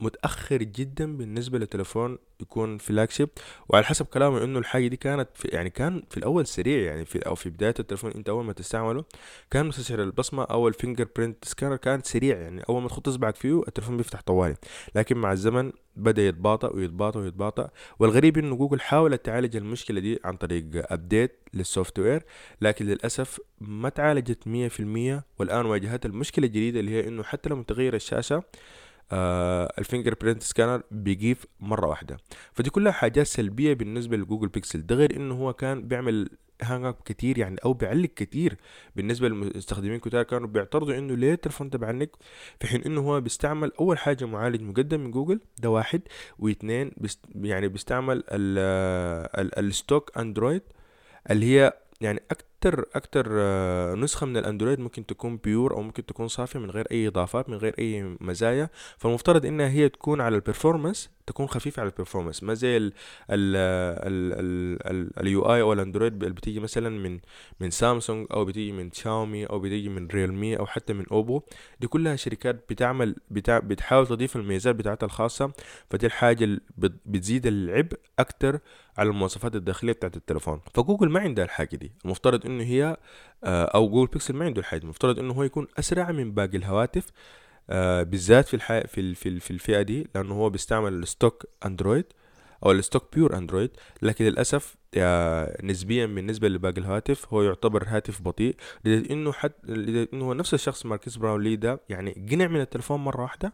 متأخر 0.00 0.62
جدا 0.62 1.16
بالنسبة 1.16 1.58
لتليفون 1.58 2.18
يكون 2.40 2.78
flagship 2.78 3.28
وعلى 3.68 3.84
حسب 3.84 4.06
كلامه 4.06 4.44
إنه 4.44 4.58
الحاجة 4.58 4.86
دي 4.86 4.96
كانت 4.96 5.28
في 5.34 5.48
يعني 5.48 5.70
كان 5.70 6.02
في 6.10 6.16
الأول 6.16 6.46
سريع 6.46 6.78
يعني 6.82 7.04
في 7.04 7.18
أو 7.18 7.34
في 7.34 7.50
بداية 7.50 7.74
التليفون 7.80 8.10
أنت 8.12 8.28
أول 8.28 8.44
ما 8.44 8.52
تستعمله 8.52 9.04
كان 9.50 9.66
مستشعر 9.66 10.02
البصمة 10.02 10.44
أو 10.44 10.68
ال 10.68 11.08
fingerprint 11.16 11.44
scanner 11.44 11.76
كان 11.76 12.02
سريع 12.02 12.38
يعني 12.38 12.62
أول 12.68 12.82
ما 12.82 12.88
تحط 12.88 13.08
اصبعك 13.08 13.36
فيه 13.36 13.62
التليفون 13.68 13.96
بيفتح 13.96 14.20
طوالي. 14.20 14.56
لكن 14.94 15.16
مع 15.18 15.32
الزمن 15.32 15.72
بدأ 15.96 16.22
يتباطأ 16.22 16.68
ويتباطأ 16.74 17.20
ويتباطأ 17.20 17.70
والغريب 17.98 18.38
إنه 18.38 18.56
جوجل 18.56 18.80
حاولت 18.80 19.24
تعالج 19.26 19.56
المشكلة 19.56 20.00
دي 20.00 20.20
عن 20.24 20.36
طريق 20.36 20.64
update 20.74 21.38
لل 21.54 21.98
software 21.98 22.22
لكن 22.60 22.86
للأسف 22.86 23.40
ما 23.60 23.88
تعالجت 23.88 24.38
100% 25.18 25.22
والآن 25.38 25.66
واجهت 25.66 26.06
المشكلة 26.06 26.46
الجديدة 26.46 26.80
اللي 26.80 26.90
هي 26.90 27.08
إنه 27.08 27.22
حتى 27.22 27.48
لما 27.48 27.62
تغير 27.62 27.94
الشاشة 27.94 28.42
ال 29.12 30.14
fingerprint 30.20 30.42
scanner 30.42 30.82
بيقيف 30.90 31.46
مرة 31.60 31.86
واحدة. 31.86 32.16
فدي 32.52 32.70
كلها 32.70 32.92
حاجات 32.92 33.26
سلبية 33.26 33.74
بالنسبة 33.74 34.16
ل 34.16 34.21
Google 34.21 34.48
Pixel. 34.48 34.86
ده 34.86 34.94
غير 34.94 35.16
إنه 35.16 35.34
هو 35.34 35.52
كان 35.52 35.88
بيعمل 35.88 36.28
hang 36.62 36.84
up 36.84 36.94
كتير 37.04 37.38
يعني 37.38 37.56
أو 37.64 37.72
بيعلق 37.72 38.08
كتير 38.16 38.56
بالنسبة 38.96 39.28
للمستخدمين 39.28 39.98
كتار 39.98 40.22
كانوا 40.22 40.48
بيعترضوا 40.48 40.98
إنه 40.98 41.16
ليه 41.16 41.32
التليفون 41.32 41.70
بيعلق 41.70 42.08
في 42.60 42.66
حين 42.66 42.82
إنه 42.82 43.00
هو 43.00 43.20
بيستعمل 43.20 43.72
أول 43.80 43.98
حاجة 43.98 44.24
معالج 44.24 44.62
مقدم 44.62 45.00
من 45.00 45.10
جوجل 45.10 45.40
ده 45.58 45.70
واحد. 45.70 46.02
واثنين 46.38 46.92
بيست 46.96 47.20
يعني 47.34 47.68
بيستعمل 47.68 48.24
ال 49.58 49.68
stock 49.68 50.18
Android 50.18 50.62
اللي 51.30 51.46
هي 51.46 51.72
يعني 52.00 52.20
أكتر 52.58 52.88
أكتر 52.94 53.26
آه، 53.32 53.94
نسخة 53.94 54.26
من 54.26 54.36
الأندرويد 54.36 54.80
ممكن 54.80 55.06
تكون 55.06 55.36
pure 55.36 55.74
أو 55.74 55.82
ممكن 55.82 56.06
تكون 56.06 56.28
صافية 56.28 56.58
من 56.58 56.70
غير 56.70 56.86
أي 56.90 57.08
إضافات 57.08 57.48
من 57.48 57.56
غير 57.56 57.74
أي 57.78 58.16
مزايا. 58.20 58.70
فالمفترض 58.98 59.46
إنها 59.46 59.68
هي 59.68 59.88
تكون 59.88 60.20
على 60.20 60.36
ال 60.36 60.42
performance 60.42 61.10
تكون 61.28 61.46
خفيفة 61.46 61.80
على 61.80 61.90
ال 61.90 61.94
performance 61.94 62.42
ما 62.42 62.54
زي 62.54 62.76
ال 62.76 62.92
ال 65.20 65.42
UI 65.54 65.60
أو 65.60 65.72
الأندرويد 65.72 66.22
اللي 66.22 66.34
بتيجي 66.34 66.60
مثلا 66.60 66.88
من 66.88 67.20
من 67.60 67.70
سامسونج 67.70 68.26
أو 68.32 68.44
بتيجي 68.44 68.72
من 68.72 68.92
شاومي 68.92 69.46
أو 69.46 69.58
بتيجي 69.58 69.88
من 69.88 70.06
ريلمي 70.06 70.58
أو 70.58 70.66
حتى 70.66 70.92
من 70.92 71.04
أوبو. 71.12 71.42
دي 71.80 71.86
كلها 71.86 72.16
شركات 72.16 72.64
بتعمل 72.70 73.16
بتع... 73.30 73.58
بتحاول 73.58 74.06
تضيف 74.06 74.36
الميزات 74.36 74.74
بتاعتها 74.74 75.06
الخاصة. 75.06 75.52
فدي 75.90 76.06
الحاجة 76.06 76.60
بتزيد 77.06 77.46
العبء 77.46 77.98
أكتر 78.18 78.58
على 78.98 79.08
المواصفات 79.10 79.56
الداخلية 79.56 79.92
بتاعت 79.92 80.16
التليفون. 80.16 80.60
فجوجل 80.74 81.08
ما 81.08 81.20
عندها 81.20 81.44
الحاجة 81.44 81.76
دي. 81.76 81.92
المفترض 82.04 82.46
إنه 82.48 82.64
هي 82.64 82.96
آه، 83.44 83.64
أو 83.64 83.88
جوجل 83.88 84.12
بيكسل 84.12 84.34
ما 84.36 84.44
عنده 84.44 84.60
الحاجة 84.60 84.82
المفترض 84.82 85.18
إنه 85.18 85.34
هو 85.34 85.42
يكون 85.42 85.66
أسرع 85.78 86.10
من 86.12 86.32
باقي 86.32 86.56
الهواتف 86.56 87.06
آه 87.70 88.02
بالذات 88.02 88.48
في 88.48 88.54
الح... 88.54 88.78
في 88.86 89.14
في 89.14 89.40
في 89.40 89.50
الفئة 89.50 89.82
دي 89.82 90.08
لأنه 90.14 90.34
هو 90.34 90.50
بيستعمل 90.50 90.92
ال 90.92 91.01
stock 91.01 91.46
Android 91.66 92.04
أو 92.66 92.70
ال 92.72 92.79
stock 92.79 93.14
pure 93.14 93.36
Android 93.36 93.70
لكن 94.02 94.24
للأسف 94.24 94.76
آه 94.96 95.56
نسبيا 95.62 96.06
بالنسبة 96.06 96.48
لباقي 96.48 96.80
الهواتف 96.80 97.32
هو 97.34 97.42
يعتبر 97.42 97.84
هاتف 97.86 98.22
بطيء. 98.22 98.56
لدرجة 98.84 99.12
إنه 99.12 99.32
حد 99.32 99.52
إنه 100.12 100.24
هو 100.24 100.34
نفس 100.34 100.54
الشخص 100.54 100.86
ماركيز 100.86 101.16
براونلي 101.16 101.56
ده 101.56 101.80
يعني 101.88 102.26
قنع 102.30 102.46
من 102.46 102.60
التلفون 102.60 103.00
مرة 103.00 103.22
واحدة 103.22 103.52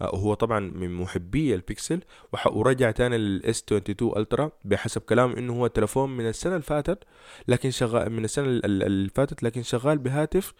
وهو 0.00 0.34
طبعا 0.34 0.60
من 0.60 0.94
محبي 0.94 1.54
البيكسل 1.54 2.00
ورجع 2.46 2.90
تاني 2.90 3.18
لل 3.18 3.47
S 3.47 3.62
22 3.62 4.16
Ultra 4.16 4.50
بحسب 4.64 5.00
كلامه 5.00 5.38
إنه 5.38 5.52
هو 5.52 5.66
تلفون 5.66 6.16
من 6.16 6.28
السنة 6.28 6.52
اللي 6.52 6.62
فاتت 6.62 7.04
لكن 7.48 7.70
شغال 7.70 8.12
من 8.12 8.24
السنة 8.24 8.46
اللي 8.46 9.10
فاتت 9.14 9.42
لكن 9.42 9.62
شغال 9.62 9.98
بهاتف 9.98 10.54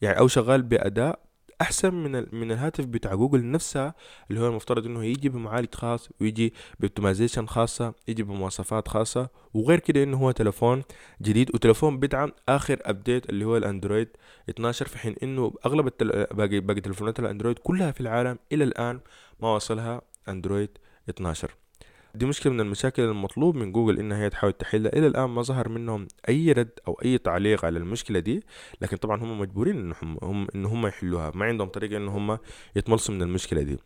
يعني 0.00 0.18
أو 0.18 0.28
شغال 0.28 0.62
بأداء 0.62 1.25
أحسن 1.60 1.94
من 1.94 2.26
من 2.34 2.52
الهاتف 2.52 2.84
بتاع 2.84 3.14
جوجل 3.14 3.50
نفسها 3.50 3.94
اللي 4.30 4.40
هو 4.40 4.46
المفترض 4.48 4.86
إنه 4.86 5.04
يجي 5.04 5.28
بمعالج 5.28 5.74
خاص 5.74 6.08
ويجي 6.20 6.54
ب 6.80 6.85
optimization 6.85 7.46
خاصة 7.46 7.94
يجي 8.08 8.22
بمواصفات 8.22 8.88
خاصة 8.88 9.28
وغير 9.54 9.78
كده 9.78 10.02
إنه 10.02 10.16
هو 10.16 10.30
تلفون 10.30 10.82
جديد 11.22 11.54
وتلفون 11.54 11.98
بدعم 12.00 12.32
آخر 12.48 12.78
update 12.82 13.30
اللي 13.30 13.44
هو 13.44 13.56
الأندرويد. 13.56 14.08
12 14.50 14.86
في 14.88 14.98
حين 14.98 15.14
إنه 15.22 15.52
أغلب 15.66 15.86
التل... 15.86 16.24
باقي 16.24 16.60
باقي 16.60 16.80
تلفونات 16.80 17.20
الأندرويد 17.20 17.58
كلها 17.58 17.90
في 17.90 18.00
العالم 18.00 18.38
إلى 18.52 18.64
الآن 18.64 19.00
ما 19.40 19.54
وصلها 19.54 20.02
أندرويد 20.28 20.70
12 21.08 21.54
دي 22.16 22.26
مشكلة 22.26 22.52
من 22.52 22.60
المشاكل 22.60 23.02
المطلوب 23.02 23.56
من 23.56 23.72
جوجل 23.72 23.98
إنها 23.98 24.18
هي 24.24 24.30
تحاول 24.30 24.52
تحلها 24.52 24.92
إلى 24.92 25.06
الآن 25.06 25.30
ما 25.30 25.42
ظهر 25.42 25.68
منهم 25.68 26.08
أي 26.28 26.52
رد 26.52 26.70
أو 26.88 27.00
أي 27.04 27.18
تعليق 27.18 27.64
على 27.64 27.78
المشكلة 27.78 28.18
دي 28.18 28.42
لكن 28.80 28.96
طبعا 28.96 29.22
هم 29.22 29.40
مجبورين 29.40 29.76
انهم 29.78 30.18
هم 30.22 30.46
إن 30.54 30.66
هم 30.66 30.86
يحلوها. 30.86 31.32
ما 31.34 31.44
عندهم 31.44 31.68
طريقة 31.68 31.96
إن 31.96 32.08
هم 32.08 32.38
يتملصوا 32.76 33.14
من 33.14 33.22
المشكلة 33.22 33.62
دي. 33.62 33.78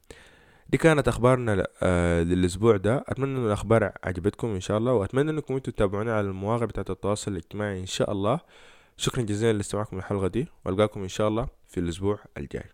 دي 0.69 0.79
كانت 0.79 1.09
أخبارنا 1.09 1.66
آه 1.83 2.23
للأسبوع 2.23 2.77
ده. 2.77 3.05
أتمنى 3.09 3.38
إن 3.38 3.47
الأخبار 3.47 3.93
عجبتكم 4.05 4.49
إن 4.49 4.61
شاء 4.61 4.79
الله 4.79 4.93
وأتمنى 4.93 5.31
إنكم 5.31 5.55
أنتوا 5.55 5.73
تتابعوني 5.73 6.11
على 6.11 6.27
المواقع 6.29 6.64
بتاعت 6.64 6.90
التواصل 6.90 7.31
الاجتماعي 7.33 7.81
إن 7.81 7.87
شاء 7.87 8.12
الله. 8.12 8.40
شكرا 8.97 9.23
جزيلا 9.23 9.57
لاستماعكم 9.57 9.97
للحلقة 9.97 10.29
دي 10.29 10.49
وألقاكم 10.64 11.03
إن 11.03 11.09
شاء 11.09 11.29
الله 11.29 11.49
في 11.69 11.81
الأسبوع 11.81 12.19
الجاي. 12.37 12.64